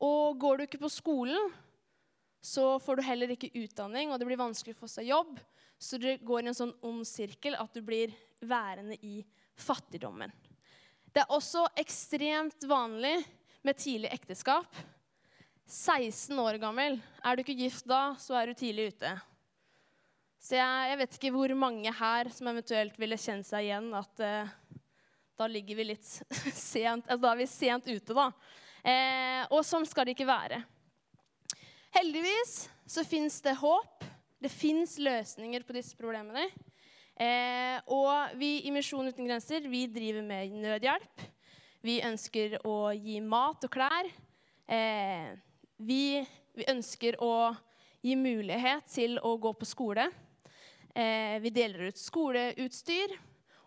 Og 0.00 0.38
går 0.40 0.58
du 0.58 0.64
ikke 0.64 0.80
på 0.80 0.92
skolen, 0.92 1.50
så 2.40 2.78
får 2.80 2.96
du 2.96 3.04
heller 3.04 3.34
ikke 3.34 3.52
utdanning, 3.60 4.10
og 4.10 4.20
det 4.20 4.28
blir 4.28 4.40
vanskelig 4.40 4.74
å 4.76 4.80
få 4.80 4.88
seg 4.88 5.10
jobb. 5.10 5.34
Så 5.80 6.00
det 6.00 6.18
går 6.24 6.44
i 6.44 6.50
en 6.50 6.56
sånn 6.56 6.76
ond 6.84 7.04
sirkel 7.08 7.56
at 7.56 7.72
du 7.76 7.82
blir 7.84 8.12
værende 8.40 8.96
i 9.04 9.20
fattigdommen. 9.60 10.32
Det 11.12 11.24
er 11.24 11.32
også 11.32 11.66
ekstremt 11.80 12.64
vanlig 12.68 13.18
med 13.66 13.78
tidlig 13.80 14.12
ekteskap. 14.14 14.68
16 15.70 16.38
år 16.42 16.58
gammel. 16.62 16.98
Er 17.22 17.36
du 17.36 17.44
ikke 17.44 17.58
gift 17.58 17.86
da, 17.88 18.14
så 18.18 18.36
er 18.38 18.50
du 18.50 18.58
tidlig 18.58 18.90
ute. 18.94 19.12
Så 20.40 20.56
jeg, 20.56 20.88
jeg 20.90 20.98
vet 21.02 21.16
ikke 21.18 21.32
hvor 21.34 21.52
mange 21.58 21.92
her 21.92 22.30
som 22.32 22.48
eventuelt 22.50 22.96
ville 22.98 23.18
kjenne 23.20 23.44
seg 23.46 23.68
igjen 23.68 23.90
at 23.94 24.22
uh, 24.24 24.52
da 25.36 25.48
ligger 25.48 25.78
vi 25.78 25.90
litt 25.92 26.08
sent 26.56 27.06
altså 27.06 27.22
Da 27.22 27.32
er 27.34 27.40
vi 27.42 27.48
sent 27.50 27.90
ute, 27.90 28.16
da. 28.16 28.30
Eh, 28.84 29.42
og 29.50 29.64
sånn 29.66 29.86
skal 29.88 30.08
det 30.08 30.16
ikke 30.16 30.28
være. 30.30 30.62
Heldigvis 31.94 32.68
så 32.88 33.04
fins 33.04 33.40
det 33.44 33.58
håp. 33.60 34.04
Det 34.40 34.48
fins 34.48 34.96
løsninger 35.02 35.66
på 35.68 35.76
disse 35.76 35.98
problemene. 35.98 36.46
Eh, 37.20 37.76
og 37.92 38.32
vi 38.40 38.62
i 38.64 38.72
Misjon 38.72 39.10
uten 39.10 39.26
grenser 39.28 39.66
vi 39.68 39.84
driver 39.92 40.24
med 40.24 40.54
nødhjelp. 40.62 41.26
Vi 41.84 41.98
ønsker 42.04 42.56
å 42.64 42.92
gi 42.96 43.18
mat 43.20 43.66
og 43.66 43.72
klær. 43.72 44.08
Eh, 44.64 45.34
vi, 45.76 46.20
vi, 46.56 46.64
ønsker 46.72 47.18
å 47.24 47.52
gi 48.00 48.16
mulighet 48.16 48.88
til 48.88 49.18
å 49.20 49.34
gå 49.40 49.52
på 49.56 49.68
skole. 49.68 50.08
Eh, 50.94 51.36
vi 51.44 51.52
deler 51.52 51.90
ut 51.90 52.00
skoleutstyr. 52.00 53.16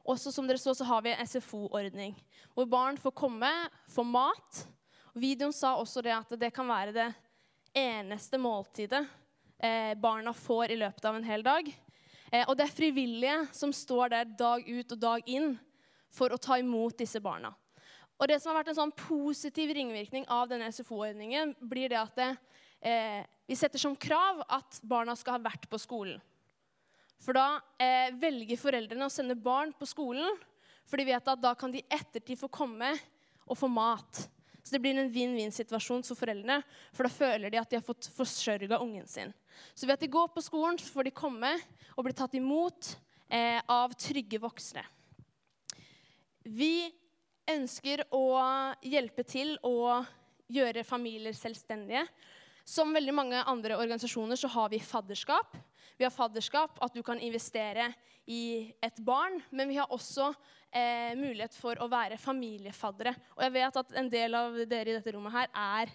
Også 0.04 0.34
så, 0.34 0.74
så 0.74 0.86
har 0.90 1.04
vi 1.06 1.14
en 1.14 1.28
SFO-ordning, 1.28 2.18
hvor 2.54 2.66
barn 2.68 2.98
får 3.00 3.14
komme, 3.16 3.52
få 3.88 4.04
mat. 4.04 4.66
Videoen 5.14 5.54
sa 5.54 5.76
også 5.78 6.02
det 6.02 6.14
at 6.16 6.32
det 6.42 6.50
kan 6.54 6.66
være 6.70 6.94
det 6.96 7.10
eneste 7.78 8.40
måltidet 8.42 9.04
eh, 9.62 9.94
barna 9.98 10.34
får 10.34 10.74
i 10.74 10.78
løpet 10.82 11.06
av 11.06 11.18
en 11.18 11.28
hel 11.28 11.46
dag. 11.46 11.70
Eh, 12.32 12.46
og 12.48 12.58
det 12.58 12.66
er 12.66 12.74
frivillige 12.74 13.36
som 13.54 13.74
står 13.74 14.14
der 14.16 14.32
dag 14.40 14.66
ut 14.66 14.96
og 14.96 15.04
dag 15.04 15.30
inn 15.30 15.54
for 16.14 16.34
å 16.34 16.42
ta 16.42 16.58
imot 16.62 16.98
disse 16.98 17.22
barna. 17.22 17.54
Og 18.18 18.30
det 18.30 18.40
som 18.42 18.52
har 18.52 18.62
vært 18.62 18.74
en 18.74 18.80
sånn 18.82 18.96
positiv 18.98 19.74
ringvirkning 19.78 20.26
av 20.32 20.50
denne 20.50 20.70
SFO-ordningen, 20.74 21.56
blir 21.62 21.94
det 21.94 22.02
at 22.02 22.18
det, 22.18 22.30
eh, 22.82 23.22
vi 23.50 23.58
setter 23.58 23.82
som 23.82 23.96
krav 23.96 24.42
at 24.50 24.82
barna 24.82 25.16
skal 25.18 25.38
ha 25.38 25.46
vært 25.46 25.70
på 25.70 25.82
skolen. 25.82 26.22
For 27.22 27.38
da 27.38 27.62
eh, 27.78 28.10
velger 28.18 28.60
foreldrene 28.60 29.06
å 29.08 29.14
sende 29.14 29.38
barn 29.38 29.74
på 29.78 29.88
skolen, 29.90 30.42
for 30.90 30.98
de 30.98 31.08
vet 31.08 31.28
at 31.30 31.42
da 31.42 31.54
kan 31.56 31.72
de 31.72 31.86
ettertid 31.86 32.40
få 32.40 32.50
komme 32.52 32.92
og 33.46 33.58
få 33.58 33.70
mat. 33.72 34.26
Så 34.64 34.76
det 34.76 34.80
blir 34.84 34.96
en 34.96 35.12
vinn-vinn-situasjon 35.12 36.06
for 36.08 36.20
foreldrene, 36.20 36.62
for 36.96 37.04
da 37.04 37.12
føler 37.12 37.52
de 37.52 37.60
at 37.60 37.70
de 37.70 37.78
har 37.78 37.86
fått 37.86 38.08
forsørga 38.16 38.80
ungen 38.80 39.08
sin. 39.12 39.34
Så 39.76 39.86
ved 39.86 39.98
at 39.98 40.06
de 40.06 40.12
går 40.12 40.30
på 40.32 40.44
skolen, 40.44 40.80
så 40.80 40.88
får 40.94 41.10
de 41.10 41.16
komme 41.16 41.52
og 41.98 42.08
bli 42.08 42.16
tatt 42.16 42.38
imot 42.40 42.94
eh, 43.28 43.60
av 43.68 43.92
trygge 44.00 44.40
voksne. 44.42 44.86
Vi 46.48 46.88
ønsker 47.52 48.06
å 48.16 48.24
hjelpe 48.88 49.26
til 49.28 49.58
å 49.68 50.00
gjøre 50.52 50.86
familier 50.88 51.36
selvstendige. 51.36 52.06
Som 52.64 52.96
veldig 52.96 53.14
mange 53.16 53.44
andre 53.44 53.76
organisasjoner 53.76 54.40
så 54.40 54.48
har 54.56 54.72
vi 54.72 54.80
fadderskap. 54.80 55.58
Vi 56.00 56.08
har 56.08 56.14
fadderskap, 56.14 56.80
at 56.80 56.96
du 56.96 57.04
kan 57.04 57.20
investere 57.20 57.92
i 58.26 58.72
et 58.82 59.00
barn. 59.04 59.42
Men 59.52 59.68
vi 59.72 59.80
har 59.82 59.92
også 59.92 60.32
eh, 60.74 61.14
mulighet 61.20 61.56
for 61.58 61.80
å 61.82 61.90
være 61.92 62.18
familiefaddere. 62.22 63.14
Og 63.38 63.46
jeg 63.46 63.56
vet 63.56 63.80
at 63.84 63.94
en 64.00 64.10
del 64.12 64.38
av 64.38 64.58
dere 64.70 64.92
i 64.92 64.98
dette 64.98 65.14
rommet 65.16 65.36
her 65.36 65.52
er, 65.54 65.94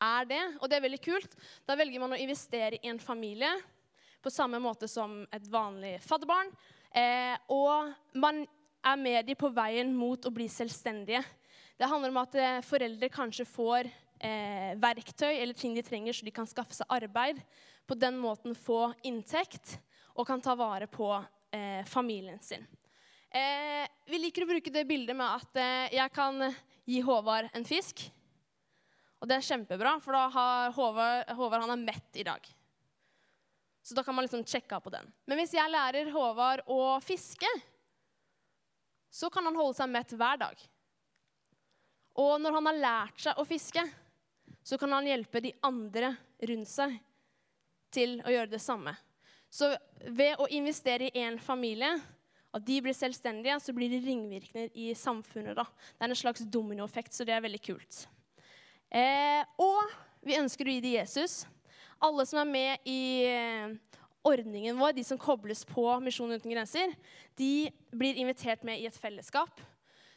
er 0.00 0.30
det, 0.30 0.40
og 0.60 0.70
det 0.70 0.78
er 0.78 0.86
veldig 0.86 1.02
kult. 1.04 1.36
Da 1.68 1.76
velger 1.78 2.02
man 2.02 2.16
å 2.16 2.20
investere 2.20 2.80
i 2.80 2.90
en 2.92 3.02
familie 3.02 3.52
på 4.20 4.32
samme 4.32 4.60
måte 4.62 4.88
som 4.88 5.22
et 5.32 5.46
vanlig 5.50 5.96
fadderbarn. 6.04 6.52
Eh, 6.90 7.36
og 7.52 7.92
man 8.18 8.44
er 8.80 8.96
med 9.00 9.26
dem 9.28 9.38
på 9.38 9.50
veien 9.52 9.92
mot 9.96 10.24
å 10.24 10.32
bli 10.34 10.48
selvstendige. 10.50 11.22
Det 11.80 11.88
handler 11.88 12.12
om 12.12 12.22
at 12.22 12.34
eh, 12.36 12.62
foreldre 12.64 13.08
kanskje 13.12 13.46
får 13.48 13.88
eh, 14.20 14.72
verktøy 14.80 15.32
eller 15.32 15.56
ting 15.56 15.76
de 15.76 15.84
trenger 15.84 16.16
så 16.16 16.26
de 16.26 16.34
kan 16.34 16.48
skaffe 16.48 16.76
seg 16.76 16.88
arbeid. 16.92 17.40
På 17.88 17.96
den 17.98 18.18
måten 18.20 18.56
få 18.56 18.90
inntekt 19.08 19.78
og 20.14 20.26
kan 20.28 20.42
ta 20.44 20.54
vare 20.58 20.88
på 20.90 21.08
eh, 21.16 21.80
familien 21.88 22.40
sin. 22.44 22.66
Eh, 23.30 23.86
vi 24.10 24.18
liker 24.18 24.42
å 24.42 24.50
bruke 24.50 24.72
det 24.74 24.82
bildet 24.88 25.14
med 25.14 25.26
at 25.26 25.58
eh, 25.62 25.92
jeg 25.94 26.10
kan 26.14 26.48
gi 26.88 27.02
Håvard 27.06 27.52
en 27.54 27.66
fisk. 27.66 28.02
Og 29.20 29.28
det 29.30 29.36
er 29.36 29.46
kjempebra, 29.46 29.98
for 30.02 30.16
da 30.16 30.24
har 30.34 30.74
Håvard, 30.74 31.30
Håvard 31.38 31.62
han 31.66 31.74
er 31.76 31.84
mett 31.84 32.18
i 32.18 32.26
dag. 32.26 32.42
Så 33.86 33.94
da 33.94 34.02
kan 34.02 34.16
man 34.16 34.26
liksom 34.26 34.42
sjekke 34.42 34.76
av 34.76 34.82
på 34.82 34.92
den. 34.92 35.06
Men 35.30 35.38
hvis 35.38 35.54
jeg 35.54 35.70
lærer 35.70 36.10
Håvard 36.10 36.64
å 36.66 36.98
fiske, 37.04 37.48
så 39.10 39.30
kan 39.30 39.46
han 39.46 39.58
holde 39.58 39.78
seg 39.78 39.90
mett 39.94 40.14
hver 40.18 40.40
dag. 40.40 40.66
Og 42.18 42.34
når 42.42 42.58
han 42.58 42.70
har 42.70 42.82
lært 42.82 43.22
seg 43.22 43.38
å 43.38 43.46
fiske, 43.46 43.84
så 44.62 44.78
kan 44.78 44.92
han 44.98 45.06
hjelpe 45.06 45.42
de 45.42 45.54
andre 45.66 46.16
rundt 46.50 46.70
seg 46.70 46.98
til 47.94 48.18
å 48.26 48.32
gjøre 48.34 48.50
det 48.52 48.62
samme. 48.62 48.94
Så 49.50 49.70
ved 50.06 50.38
å 50.38 50.50
investere 50.54 51.08
i 51.08 51.22
én 51.22 51.38
familie 51.42 51.94
at 52.50 52.66
de 52.66 52.80
blir 52.82 52.96
selvstendige, 52.96 53.58
så 53.62 53.74
blir 53.76 53.92
det 53.92 54.02
ringvirkninger 54.04 54.72
i 54.74 54.90
samfunnet. 54.98 55.54
Da. 55.58 55.66
Det 55.94 56.06
er 56.06 56.12
en 56.12 56.18
slags 56.18 56.46
dominoeffekt, 56.50 57.14
så 57.14 57.26
det 57.26 57.36
er 57.36 57.44
veldig 57.44 57.62
kult. 57.62 58.04
Eh, 58.90 59.42
og 59.62 59.92
vi 60.26 60.38
ønsker 60.40 60.66
å 60.66 60.74
gi 60.74 60.82
det 60.82 60.96
Jesus. 60.96 61.44
Alle 62.02 62.26
som 62.26 62.40
er 62.42 62.50
med 62.50 62.88
i 62.90 63.02
eh, 63.28 63.74
ordningen 64.26 64.78
vår, 64.80 64.96
de 64.96 65.04
som 65.06 65.20
kobles 65.20 65.62
på 65.68 65.84
Misjon 66.02 66.32
uten 66.32 66.50
grenser, 66.50 66.94
de 67.38 67.70
blir 67.94 68.18
invitert 68.20 68.64
med 68.66 68.80
i 68.80 68.88
et 68.90 68.98
fellesskap. 68.98 69.62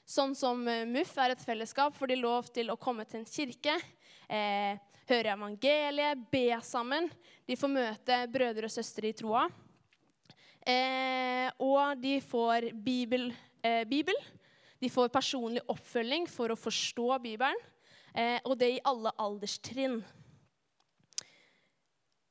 Sånn 0.09 0.33
som 0.35 0.65
eh, 0.67 0.87
MUF 0.89 1.13
er 1.21 1.35
et 1.35 1.43
fellesskap, 1.45 1.95
får 1.95 2.11
de 2.11 2.19
lov 2.19 2.49
til 2.55 2.73
å 2.73 2.79
komme 2.79 3.05
til 3.07 3.21
en 3.21 3.29
kirke, 3.29 3.77
eh, 4.27 4.81
høre 5.07 5.35
evangeliet, 5.35 6.25
be 6.31 6.47
sammen. 6.65 7.11
De 7.47 7.59
får 7.59 7.71
møte 7.71 8.19
brødre 8.31 8.67
og 8.67 8.73
søstre 8.73 9.11
i 9.11 9.15
troa. 9.15 9.45
Eh, 10.65 11.49
og 11.59 11.99
de 11.99 12.17
får 12.23 12.69
bibel, 12.83 13.33
eh, 13.63 13.83
bibel, 13.83 14.15
De 14.83 14.89
får 14.91 15.07
personlig 15.07 15.61
oppfølging 15.71 16.25
for 16.27 16.51
å 16.51 16.59
forstå 16.59 17.21
Bibelen. 17.23 17.55
Eh, 18.13 18.39
og 18.43 18.57
det 18.59 18.67
i 18.73 18.81
alle 18.83 19.13
alderstrinn. 19.17 20.03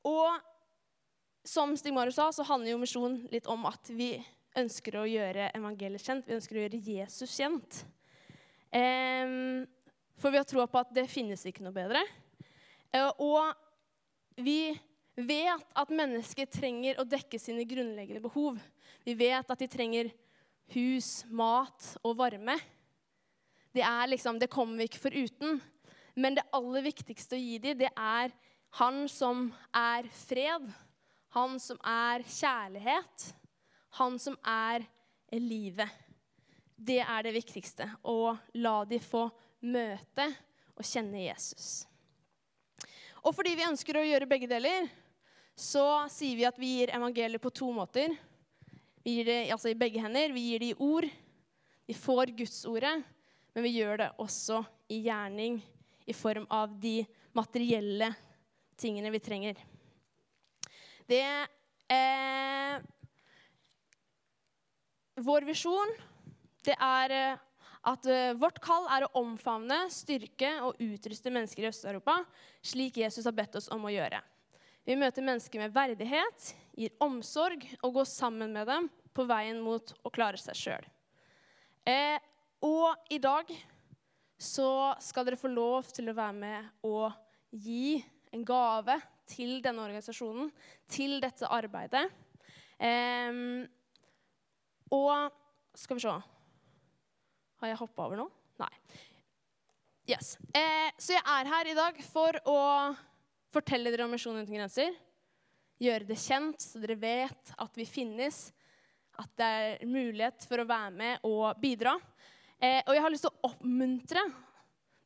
Og 0.05 0.37
som 1.43 1.73
Stig 1.75 1.93
Marius 1.93 2.15
sa, 2.15 2.29
så 2.29 2.45
handler 2.45 2.75
jo 2.75 2.83
misjon 2.83 3.27
litt 3.31 3.47
om 3.49 3.65
at 3.65 3.89
vi 3.89 4.23
ønsker 4.55 4.99
å 5.01 5.09
gjøre 5.09 5.49
evangeliet 5.57 6.05
kjent. 6.05 6.27
Vi 6.27 6.37
ønsker 6.37 6.59
å 6.59 6.65
gjøre 6.67 6.83
Jesus 6.85 7.33
kjent. 7.33 7.81
For 10.23 10.31
vi 10.31 10.39
har 10.39 10.47
troa 10.47 10.69
på 10.69 10.79
at 10.79 10.93
det 10.95 11.09
finnes 11.11 11.41
ikke 11.49 11.65
noe 11.65 11.75
bedre. 11.75 12.03
Eh, 12.93 13.09
og 13.19 13.53
vi 14.37 14.73
vet 15.15 15.65
at 15.77 15.93
mennesker 15.93 16.49
trenger 16.49 16.99
å 16.99 17.05
dekke 17.07 17.39
sine 17.41 17.65
grunnleggende 17.69 18.23
behov. 18.23 18.57
Vi 19.05 19.15
vet 19.17 19.49
at 19.49 19.59
de 19.59 19.67
trenger 19.69 20.09
hus, 20.73 21.23
mat 21.29 21.91
og 22.01 22.17
varme. 22.17 22.57
Det, 23.73 23.83
liksom, 24.09 24.39
det 24.39 24.51
kommer 24.53 24.81
vi 24.81 24.89
ikke 24.89 25.03
foruten. 25.05 25.61
Men 26.15 26.37
det 26.37 26.45
aller 26.53 26.85
viktigste 26.85 27.37
å 27.37 27.41
gi 27.41 27.59
dem, 27.61 27.77
det 27.77 27.91
er 27.93 28.33
han 28.77 29.03
som 29.09 29.47
er 29.75 30.09
fred, 30.25 30.65
han 31.33 31.59
som 31.61 31.79
er 31.85 32.25
kjærlighet, 32.25 33.33
Han 33.93 34.15
som 34.17 34.33
er 34.41 34.81
livet. 35.37 35.89
Det 36.73 36.97
er 36.97 37.23
det 37.27 37.35
viktigste. 37.35 37.85
Å 38.01 38.33
la 38.57 38.79
dem 38.89 39.03
få 39.05 39.27
møte 39.61 40.25
og 40.73 40.81
kjenne 40.81 41.21
Jesus. 41.27 41.85
Og 43.21 43.35
fordi 43.37 43.53
vi 43.53 43.67
ønsker 43.67 43.99
å 43.99 44.05
gjøre 44.07 44.27
begge 44.31 44.49
deler, 44.49 44.89
så 45.55 46.07
sier 46.09 46.37
vi 46.37 46.45
at 46.47 46.59
vi 46.59 46.71
gir 46.79 46.93
evangeliet 46.95 47.41
på 47.41 47.51
to 47.53 47.69
måter. 47.75 48.15
Vi 49.03 49.17
gir 49.17 49.27
det 49.29 49.39
altså 49.53 49.69
i 49.69 49.77
begge 49.77 50.01
hender. 50.01 50.33
Vi 50.33 50.47
gir 50.49 50.63
det 50.63 50.71
i 50.73 50.79
ord. 50.79 51.07
Vi 51.85 51.93
får 51.93 52.33
Gudsordet. 52.37 53.03
Men 53.53 53.65
vi 53.67 53.75
gjør 53.75 53.99
det 54.01 54.09
også 54.17 54.63
i 54.89 55.03
gjerning, 55.05 55.59
i 56.09 56.13
form 56.13 56.47
av 56.49 56.73
de 56.81 57.03
materielle 57.37 58.09
tingene 58.81 59.11
vi 59.13 59.21
trenger. 59.21 59.59
Det 61.07 61.21
eh, 61.93 62.81
Vår 65.21 65.45
visjon 65.45 65.93
det 66.65 66.73
er 66.81 67.13
eh, 67.13 67.41
at 67.83 68.07
uh, 68.07 68.31
vårt 68.39 68.61
kall 68.63 68.85
er 68.95 69.03
å 69.03 69.11
omfavne, 69.19 69.75
styrke 69.91 70.53
og 70.63 70.79
utruste 70.79 71.31
mennesker 71.35 71.65
i 71.65 71.67
Øst-Europa, 71.67 72.21
slik 72.63 73.01
Jesus 73.01 73.27
har 73.27 73.35
bedt 73.35 73.57
oss 73.59 73.67
om 73.75 73.83
å 73.83 73.91
gjøre. 73.91 74.21
Vi 74.83 74.95
møter 74.99 75.23
mennesker 75.23 75.61
med 75.61 75.71
verdighet, 75.71 76.49
gir 76.75 76.91
omsorg 77.03 77.61
og 77.85 77.99
går 77.99 78.07
sammen 78.09 78.51
med 78.51 78.67
dem 78.67 78.89
på 79.15 79.23
veien 79.29 79.61
mot 79.63 79.93
å 80.03 80.11
klare 80.11 80.39
seg 80.41 80.57
sjøl. 80.59 80.87
Eh, 81.87 82.17
og 82.63 83.11
i 83.11 83.19
dag 83.23 83.47
så 84.39 84.91
skal 85.03 85.27
dere 85.27 85.39
få 85.39 85.51
lov 85.51 85.87
til 85.95 86.11
å 86.11 86.17
være 86.17 86.35
med 86.35 86.67
og 86.89 87.15
gi 87.63 88.01
en 88.35 88.43
gave 88.43 88.97
til 89.29 89.61
denne 89.63 89.85
organisasjonen, 89.85 90.51
til 90.91 91.15
dette 91.23 91.47
arbeidet. 91.47 92.03
Eh, 92.75 93.63
og 94.91 95.79
skal 95.79 95.97
vi 95.97 96.03
se 96.03 96.11
Har 97.63 97.69
jeg 97.71 97.79
hoppa 97.79 98.09
over 98.09 98.19
noe? 98.19 98.33
Nei. 98.59 98.73
Yes. 100.11 100.35
Eh, 100.51 100.91
så 100.99 101.15
jeg 101.15 101.23
er 101.23 101.47
her 101.53 101.71
i 101.71 101.75
dag 101.77 101.99
for 102.03 102.35
å 102.51 102.59
fortelle 103.53 103.91
dere 103.93 104.07
om 104.07 104.13
Misjonen 104.13 104.43
uten 104.43 104.57
grenser. 104.57 104.93
Gjøre 105.83 106.07
det 106.07 106.19
kjent, 106.21 106.61
så 106.61 106.81
dere 106.81 106.97
vet 106.99 107.53
at 107.59 107.77
vi 107.77 107.85
finnes. 107.87 108.47
At 109.19 109.29
det 109.37 109.49
er 109.49 109.85
mulighet 109.85 110.45
for 110.49 110.61
å 110.61 110.69
være 110.69 110.93
med 110.95 111.27
og 111.27 111.59
bidra. 111.61 111.97
Eh, 112.57 112.81
og 112.87 112.95
jeg 112.95 113.03
har 113.03 113.13
lyst 113.13 113.27
til 113.27 113.33
å 113.33 113.51
oppmuntre 113.51 114.23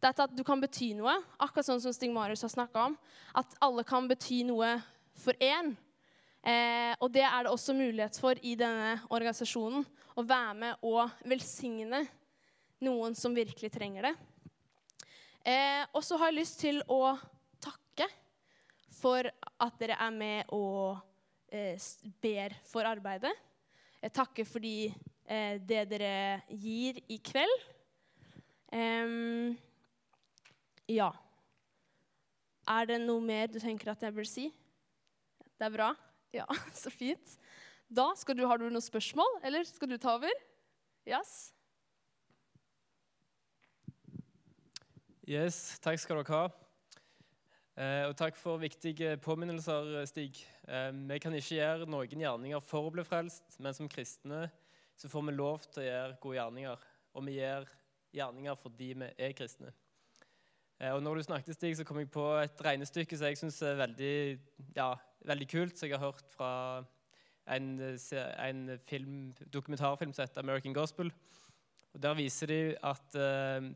dette 0.04 0.28
at 0.28 0.36
du 0.38 0.44
kan 0.48 0.62
bety 0.62 0.94
noe. 0.98 1.16
Akkurat 1.42 1.68
sånn 1.68 1.82
som 1.84 1.96
Stig 1.96 2.14
Marius 2.14 2.46
har 2.46 2.54
snakka 2.54 2.88
om. 2.92 2.96
At 3.36 3.58
alle 3.64 3.84
kan 3.88 4.08
bety 4.10 4.44
noe 4.48 4.78
for 5.18 5.36
én. 5.44 5.74
Eh, 6.48 6.94
og 7.02 7.12
det 7.12 7.26
er 7.28 7.44
det 7.44 7.52
også 7.52 7.76
mulighet 7.76 8.20
for 8.22 8.40
i 8.46 8.54
denne 8.60 8.96
organisasjonen. 9.10 9.84
Å 10.18 10.26
være 10.26 10.54
med 10.62 10.86
og 10.88 11.18
velsigne 11.28 12.06
noen 12.86 13.18
som 13.18 13.36
virkelig 13.36 13.72
trenger 13.74 14.08
det. 14.10 14.14
Eh, 15.48 15.84
og 15.96 16.04
så 16.04 16.20
har 16.20 16.32
jeg 16.32 16.40
lyst 16.42 16.62
til 16.62 16.82
å 16.92 17.16
for 18.98 19.30
at 19.30 19.78
dere 19.80 19.98
er 20.02 20.14
med 20.14 20.50
og 20.56 20.98
eh, 21.54 21.78
ber 22.22 22.56
for 22.68 22.88
arbeidet. 22.88 23.34
Jeg 24.02 24.14
takker 24.14 24.48
fordi 24.48 24.76
eh, 25.26 25.58
det 25.62 25.86
dere 25.92 26.42
gir 26.50 27.00
i 27.10 27.20
kveld. 27.24 27.56
ja. 30.92 31.12
Er 32.68 32.90
det 32.90 33.00
noe 33.00 33.24
mer 33.24 33.48
du 33.48 33.62
tenker 33.64 33.94
at 33.94 34.02
jeg 34.04 34.14
bør 34.14 34.28
si? 34.28 34.50
Det 35.58 35.70
er 35.70 35.74
bra? 35.74 35.94
Ja, 36.36 36.46
så 36.82 36.92
fint. 36.92 37.38
Da 37.88 38.12
du, 38.36 38.46
Har 38.46 38.60
du 38.60 38.68
noen 38.68 38.84
spørsmål, 38.84 39.40
eller 39.48 39.64
skal 39.64 39.90
du 39.90 39.98
ta 39.98 40.18
over? 40.18 40.34
Yes. 41.08 41.54
Yes, 45.28 45.80
takk 45.84 46.00
skal 46.00 46.20
dere 46.20 46.36
ha. 46.36 46.67
Eh, 47.78 48.08
og 48.10 48.16
takk 48.18 48.34
for 48.42 48.58
viktige 48.58 49.12
påminnelser, 49.22 50.00
Stig. 50.10 50.40
Eh, 50.66 50.88
vi 50.90 51.20
kan 51.22 51.36
ikke 51.38 51.60
gjøre 51.60 51.86
noen 51.86 52.24
gjerninger 52.24 52.64
for 52.66 52.88
å 52.88 52.94
bli 52.96 53.04
frelst, 53.06 53.60
men 53.62 53.76
som 53.78 53.90
kristne 53.92 54.48
så 54.98 55.12
får 55.12 55.28
vi 55.28 55.36
lov 55.36 55.68
til 55.68 55.84
å 55.84 55.86
gjøre 55.86 56.16
gode 56.24 56.40
gjerninger. 56.40 56.88
Og 57.14 57.28
vi 57.28 57.36
gjør 57.36 57.70
gjerninger 58.18 58.58
fordi 58.64 58.90
vi 58.98 59.12
er 59.28 59.38
kristne. 59.38 59.76
Eh, 60.82 60.90
og 60.90 61.04
når 61.06 61.22
du 61.22 61.28
snakket, 61.28 61.60
Stig, 61.60 61.78
så 61.78 61.86
kom 61.86 62.02
jeg 62.02 62.10
på 62.10 62.26
et 62.42 62.66
regnestykke 62.66 63.22
som 63.22 63.30
jeg 63.30 63.42
syns 63.44 63.62
er 63.62 63.78
veldig, 63.84 64.18
ja, 64.74 64.90
veldig 65.30 65.52
kult, 65.54 65.78
som 65.78 65.86
jeg 65.86 66.00
har 66.00 66.08
hørt 66.10 66.34
fra 66.34 66.52
en, 67.46 67.72
en 67.78 68.68
film, 68.90 69.22
dokumentarfilm 69.54 70.18
som 70.18 70.26
heter 70.26 70.42
'American 70.42 70.74
Gospel'. 70.74 71.14
Og 71.94 72.02
Der 72.02 72.18
viser 72.18 72.48
de 72.48 72.76
at 72.84 73.12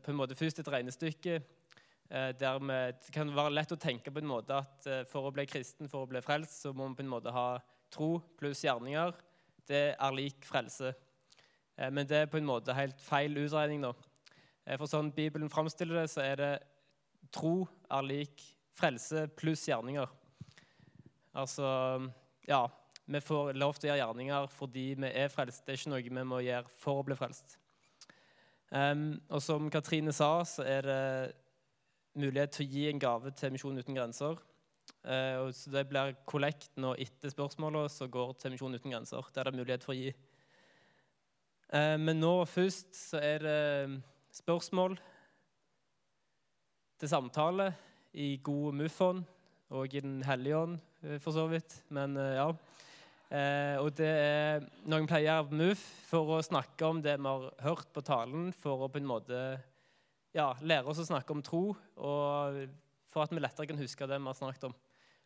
på 0.02 0.10
en 0.10 0.18
måte 0.18 0.34
først 0.34 0.58
et 0.58 0.68
regnestykke 0.68 1.42
der 2.12 2.58
vi, 2.60 2.78
Det 3.00 3.12
kan 3.14 3.30
være 3.32 3.54
lett 3.54 3.72
å 3.72 3.80
tenke 3.80 4.12
på 4.12 4.20
en 4.20 4.28
måte 4.28 4.58
at 4.60 4.88
uh, 4.88 4.98
for 5.08 5.28
å 5.28 5.34
bli 5.34 5.46
kristen, 5.48 5.88
for 5.88 6.04
å 6.04 6.10
bli 6.10 6.20
frelst, 6.24 6.58
så 6.60 6.74
må 6.76 6.90
vi 6.90 6.98
på 7.00 7.06
en 7.06 7.12
måte 7.14 7.32
ha 7.32 7.46
tro 7.92 8.18
pluss 8.40 8.64
gjerninger. 8.66 9.14
Det 9.68 9.84
er 9.94 10.16
lik 10.16 10.44
frelse. 10.44 10.92
men 11.90 12.06
det 12.06 12.16
er 12.16 12.26
på 12.28 12.36
en 12.36 12.46
måte 12.46 12.74
helt 12.76 13.00
feil 13.00 13.36
utregning. 13.38 13.82
da. 13.82 13.92
for 14.76 14.86
sånn 14.86 15.12
Bibelen 15.12 15.50
framstiller 15.50 16.02
det, 16.02 16.10
så 16.10 16.20
er 16.20 16.36
det 16.36 16.52
tro 17.32 17.66
er 17.90 18.02
lik 18.02 18.42
frelse 18.76 19.26
pluss 19.36 19.68
gjerninger. 19.68 20.08
Altså 21.32 21.66
Ja, 22.48 22.66
vi 23.06 23.20
får 23.20 23.52
lov 23.58 23.78
til 23.78 23.88
å 23.88 23.92
gjøre 23.92 24.04
gjerninger 24.04 24.48
fordi 24.52 24.86
vi 25.00 25.10
er 25.10 25.32
frelst. 25.32 25.64
Det 25.64 25.74
er 25.74 25.80
ikke 25.80 25.92
noe 25.92 26.04
vi 26.04 26.24
må 26.28 26.40
gjøre 26.44 26.72
for 26.82 27.00
å 27.00 27.06
bli 27.06 27.16
frelst. 27.18 27.56
Um, 28.72 29.20
og 29.28 29.42
som 29.44 29.68
Katrine 29.70 30.14
sa, 30.16 30.30
så 30.48 30.64
er 30.64 30.86
det 30.86 31.00
mulighet 32.18 32.56
til 32.56 32.66
å 32.66 32.72
gi 32.72 32.88
en 32.90 33.00
gave 33.02 33.32
til 33.36 33.54
Misjon 33.54 33.78
uten 33.78 33.96
grenser. 33.96 34.40
Uh, 35.02 35.48
så 35.54 35.70
Det 35.70 35.86
blir 35.90 36.16
kollekt 36.28 36.76
nå 36.76 36.94
etter 37.00 37.32
spørsmåla 37.32 37.86
som 37.90 38.10
går 38.10 38.34
til 38.40 38.54
Misjon 38.54 38.74
uten 38.74 38.92
grenser. 38.92 39.24
Det 39.32 39.42
er 39.42 39.56
mulighet 39.56 39.86
for 39.86 39.94
å 39.94 39.98
gi. 39.98 40.12
Uh, 41.72 41.96
men 41.98 42.20
nå 42.20 42.34
først 42.50 42.92
så 42.96 43.22
er 43.22 43.46
det 43.46 44.00
spørsmål 44.32 44.98
til 47.00 47.10
samtale 47.10 47.72
i 48.12 48.36
god 48.44 48.76
muffon 48.78 49.24
og 49.72 49.94
i 49.94 50.00
Den 50.04 50.22
hellige 50.22 50.56
ånd, 50.56 50.78
eh, 51.02 51.18
for 51.18 51.32
så 51.32 51.46
vidt. 51.48 51.78
Men 51.88 52.14
ja. 52.16 52.50
Eh, 53.32 53.78
og 53.80 53.94
det 53.96 54.08
er 54.12 54.64
Noen 54.92 55.06
pleier 55.08 55.46
MUF 55.48 55.80
for 56.10 56.34
å 56.36 56.42
snakke 56.44 56.84
om 56.84 56.98
det 57.00 57.14
vi 57.16 57.30
har 57.30 57.46
hørt 57.64 57.88
på 57.94 58.02
talen, 58.04 58.50
for 58.52 58.84
å 58.84 58.90
på 58.92 59.00
en 59.00 59.08
måte 59.08 59.38
ja, 60.36 60.52
lære 60.60 60.88
oss 60.88 61.00
å 61.02 61.08
snakke 61.08 61.34
om 61.34 61.42
tro, 61.44 61.62
og 61.96 62.62
for 63.12 63.24
at 63.24 63.32
vi 63.32 63.42
lettere 63.42 63.68
kan 63.68 63.80
huske 63.80 64.08
det 64.08 64.18
vi 64.18 64.30
har 64.30 64.38
snakket 64.38 64.70
om. 64.70 64.76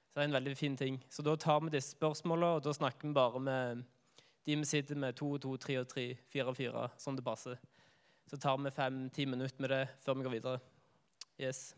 Så 0.06 0.16
det 0.18 0.24
er 0.24 0.30
en 0.30 0.38
veldig 0.38 0.56
fin 0.58 0.76
ting. 0.78 0.98
Så 1.12 1.22
da 1.22 1.36
tar 1.36 1.60
vi 1.62 1.74
disse 1.74 1.94
spørsmålene, 1.94 2.58
og 2.58 2.64
da 2.66 2.74
snakker 2.74 3.08
vi 3.08 3.16
bare 3.16 3.42
med 3.42 3.84
de 4.46 4.56
vi 4.56 4.64
sitter 4.64 4.98
med 4.98 5.16
to 5.18 5.32
og 5.34 5.40
to, 5.42 5.56
tre 5.58 5.80
og 5.80 5.88
tre, 5.90 6.12
fire 6.30 6.52
og 6.52 6.56
fire, 6.58 6.86
sånn 7.02 7.18
det 7.18 7.24
passer. 7.26 7.58
Så 8.30 8.38
tar 8.42 8.58
vi 8.62 8.70
fem-ti 8.74 9.26
minutter 9.26 9.62
med 9.62 9.74
det 9.74 9.82
før 10.02 10.18
vi 10.18 10.26
går 10.26 10.36
videre. 10.38 10.60
Yes. 11.38 11.74